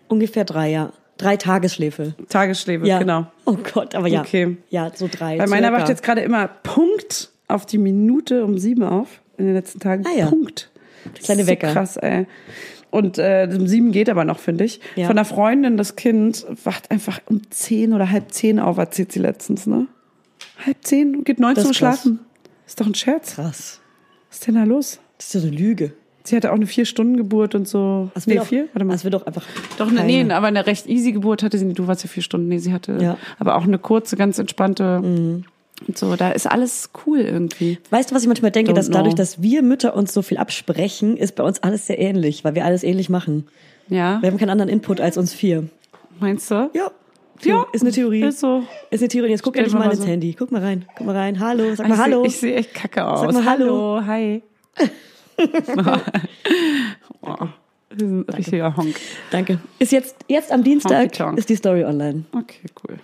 [0.08, 0.94] ungefähr drei, ja.
[1.18, 2.16] Drei Tagesschläfe.
[2.30, 3.00] Tagesschläfe, Ja.
[3.00, 3.28] genau.
[3.46, 4.22] Oh Gott, aber ja.
[4.22, 4.58] Okay.
[4.70, 5.38] Ja, so drei.
[5.38, 9.54] Weil meiner wacht jetzt gerade immer Punkt auf die Minute um sieben auf in den
[9.54, 10.06] letzten Tagen.
[10.08, 10.28] Ah ja.
[10.28, 10.72] Punkt.
[11.24, 11.68] kleine Das ist Wecker.
[11.68, 12.26] So krass, ey.
[12.90, 14.80] Und äh, um sieben geht aber noch, finde ich.
[14.96, 15.08] Ja.
[15.08, 19.20] Von einer Freundin, das Kind wacht einfach um zehn oder halb zehn auf, erzählt sie
[19.20, 19.88] letztens, ne?
[20.64, 22.20] Halb zehn, geht 19 Das Uhr schlafen.
[22.68, 23.36] Ist doch ein Scherz.
[23.36, 23.80] Krass.
[24.30, 25.00] Was ist denn da los?
[25.18, 25.94] Das ist ja so eine Lüge.
[26.26, 28.10] Sie hatte auch eine Vier-Stunden-Geburt und so.
[28.14, 28.68] Das nee, doch, vier?
[28.74, 28.94] Warte mal.
[28.94, 29.44] Das will doch einfach.
[29.78, 30.24] Doch, ne, keiner.
[30.24, 31.66] nee, aber eine recht easy Geburt hatte sie.
[31.66, 31.80] nicht.
[31.80, 32.48] Du warst ja vier Stunden.
[32.48, 33.18] Nee, sie hatte Ja.
[33.40, 35.02] aber auch eine kurze, ganz entspannte.
[35.02, 35.44] Mhm.
[35.86, 37.78] Und so, da ist alles cool irgendwie.
[37.90, 39.22] Weißt du, was ich manchmal denke, Don't dass dadurch, know.
[39.22, 42.64] dass wir Mütter uns so viel absprechen, ist bei uns alles sehr ähnlich, weil wir
[42.64, 43.48] alles ähnlich machen.
[43.90, 45.68] Ja, Wir haben keinen anderen Input als uns vier.
[46.22, 46.70] meinst du?
[46.74, 46.90] Ja.
[47.44, 48.22] Ja, ist eine Theorie.
[48.24, 48.64] Ist so.
[48.92, 49.32] Ist eine Theorie.
[49.32, 50.06] Jetzt guck endlich mal mal ins.
[50.08, 50.34] Handy.
[50.40, 50.86] Guck mal rein.
[50.96, 51.40] Guck mal rein.
[51.42, 51.76] Hallo.
[51.76, 52.22] Sag mal ich Hallo.
[52.22, 53.34] Seh, ich sehe echt kacke aus.
[53.34, 54.02] mal Hallo.
[54.06, 54.42] hi.
[57.22, 57.36] oh,
[57.90, 58.96] das ist ein richtiger Honk.
[59.32, 59.60] Danke.
[59.80, 62.26] Ist jetzt, jetzt am Dienstag ist die Story online.
[62.34, 62.98] Okay, cool.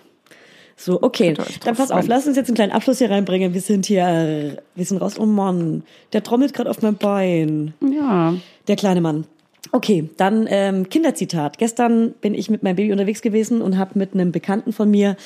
[0.76, 1.34] So, okay.
[1.64, 3.52] Dann pass auf, lass uns jetzt einen kleinen Abschluss hier reinbringen.
[3.52, 5.18] Wir sind hier, wir sind raus.
[5.18, 5.82] Oh Mann,
[6.14, 7.74] der trommelt gerade auf meinem Bein.
[7.82, 8.34] Ja.
[8.66, 9.26] Der kleine Mann.
[9.72, 11.58] Okay, dann ähm, Kinderzitat.
[11.58, 15.16] Gestern bin ich mit meinem Baby unterwegs gewesen und habe mit einem Bekannten von mir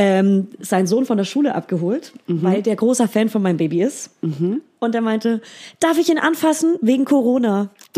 [0.00, 4.10] ähm, seinen Sohn von der Schule abgeholt, weil der großer Fan von meinem Baby ist.
[4.22, 5.42] Und er meinte,
[5.80, 7.68] darf ich ihn anfassen wegen Corona?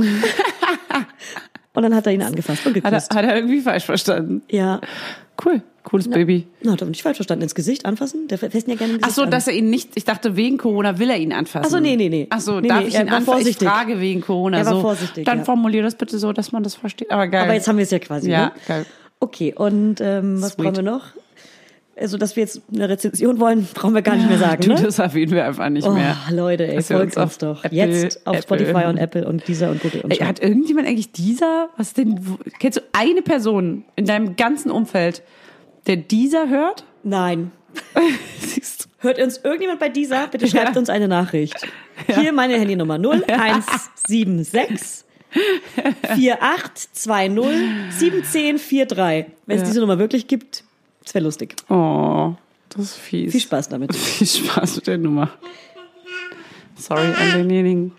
[1.74, 3.14] und dann hat er ihn angefasst und Hat er, geküsst.
[3.14, 4.42] hat er irgendwie falsch verstanden.
[4.51, 4.80] Ja,
[5.44, 5.62] Cool.
[5.84, 6.46] Cooles Baby.
[6.62, 7.42] na, hat er nicht falsch verstanden.
[7.44, 8.28] Ins Gesicht anfassen?
[8.28, 9.30] Der fässt ihn ja gerne Ach Gesicht so, an.
[9.30, 11.64] dass er ihn nicht, ich dachte, wegen Corona will er ihn anfassen.
[11.66, 12.26] Ach so, nee, nee, nee.
[12.28, 13.20] Ach so, Nee, darf nee, ich ihn anfassen?
[13.22, 13.68] Ich vorsichtig.
[13.68, 14.59] frage wegen Corona.
[14.59, 14.80] Er war so.
[14.82, 15.44] vorsichtig, Dann ja.
[15.44, 17.11] formulier das bitte so, dass man das versteht.
[17.11, 17.44] Aber geil.
[17.44, 18.30] Aber jetzt haben wir es ja quasi.
[18.30, 18.53] Ja, ne?
[18.68, 18.86] geil.
[19.20, 20.64] Okay, und ähm, was Sweet.
[20.66, 21.05] brauchen wir noch?
[22.01, 24.82] Also, dass wir jetzt eine Rezension wollen, brauchen wir gar nicht mehr sagen, du, ne?
[24.82, 26.16] das erwähnen wir einfach nicht Oh, mehr.
[26.30, 27.64] Leute, ey, folgt uns doch.
[27.64, 30.88] Apple- Jetzt auf Apple- Spotify und Apple und dieser und Google und Ey, hat irgendjemand
[30.88, 32.20] eigentlich dieser, was denn,
[32.59, 35.22] kennst du eine Person in deinem ganzen Umfeld,
[35.86, 36.84] der dieser hört?
[37.03, 37.53] Nein.
[38.40, 38.88] Siehst du?
[39.07, 40.26] Hört uns irgendjemand bei dieser?
[40.26, 40.78] Bitte schreibt Ja.
[40.78, 41.57] uns eine Nachricht.
[42.07, 45.05] Hier meine Handynummer 0176
[46.14, 47.61] 4820
[48.01, 49.26] 1743.
[49.46, 49.66] Wenn es Ja.
[49.68, 50.64] diese Nummer wirklich gibt,
[51.11, 51.56] das wäre lustig.
[51.68, 52.34] Oh,
[52.68, 53.32] das ist fies.
[53.32, 53.92] Viel Spaß damit.
[53.96, 55.28] Viel Spaß mit der Nummer.
[56.76, 57.90] Sorry an denjenigen.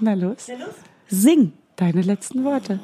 [0.00, 0.48] Na los.
[1.06, 1.52] Sing.
[1.76, 2.80] Deine letzten Worte.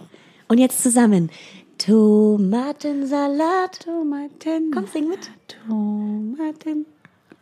[0.47, 1.33] Und jetzt zusammen.
[1.79, 3.81] Tomatensalat.
[3.85, 4.71] Tomaten.
[4.73, 5.29] Komm, sing mit.
[5.67, 6.87] Tomaten.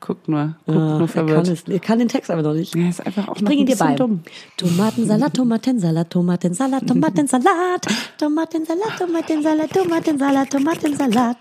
[0.07, 1.49] Guck nur, guck Ah, nur er kann, verwirrt.
[1.49, 2.75] es, er kann den Text aber noch nicht.
[2.77, 3.95] Ja, ist einfach auch Ich noch ein dir bei.
[3.95, 4.21] dumm.
[4.59, 7.87] Tomatensalat, Tomatensalat, Tomatensalat, Tomatensalat,
[8.19, 11.37] Tomatensalat, Tomatensalat, Tomatensalat, Tomatensalat.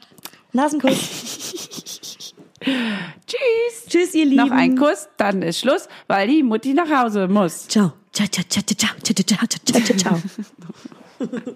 [0.54, 0.94] Nasenkuss.
[2.64, 3.86] Tschüss.
[3.90, 4.38] Tschüss, ihr Lieben.
[4.48, 7.68] Noch ein Kuss, dann ist Schluss, weil die Mutti nach Hause muss.
[7.68, 7.92] Ciao.
[8.14, 10.22] Ciao, ciao, ciao, ciao, ciao, ciao, ciao, ciao, ciao.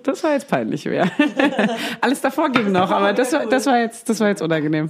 [0.03, 1.05] Das war jetzt peinlich, ja.
[1.99, 4.89] Alles davor ging noch, aber das war, das war jetzt, das war jetzt unangenehm.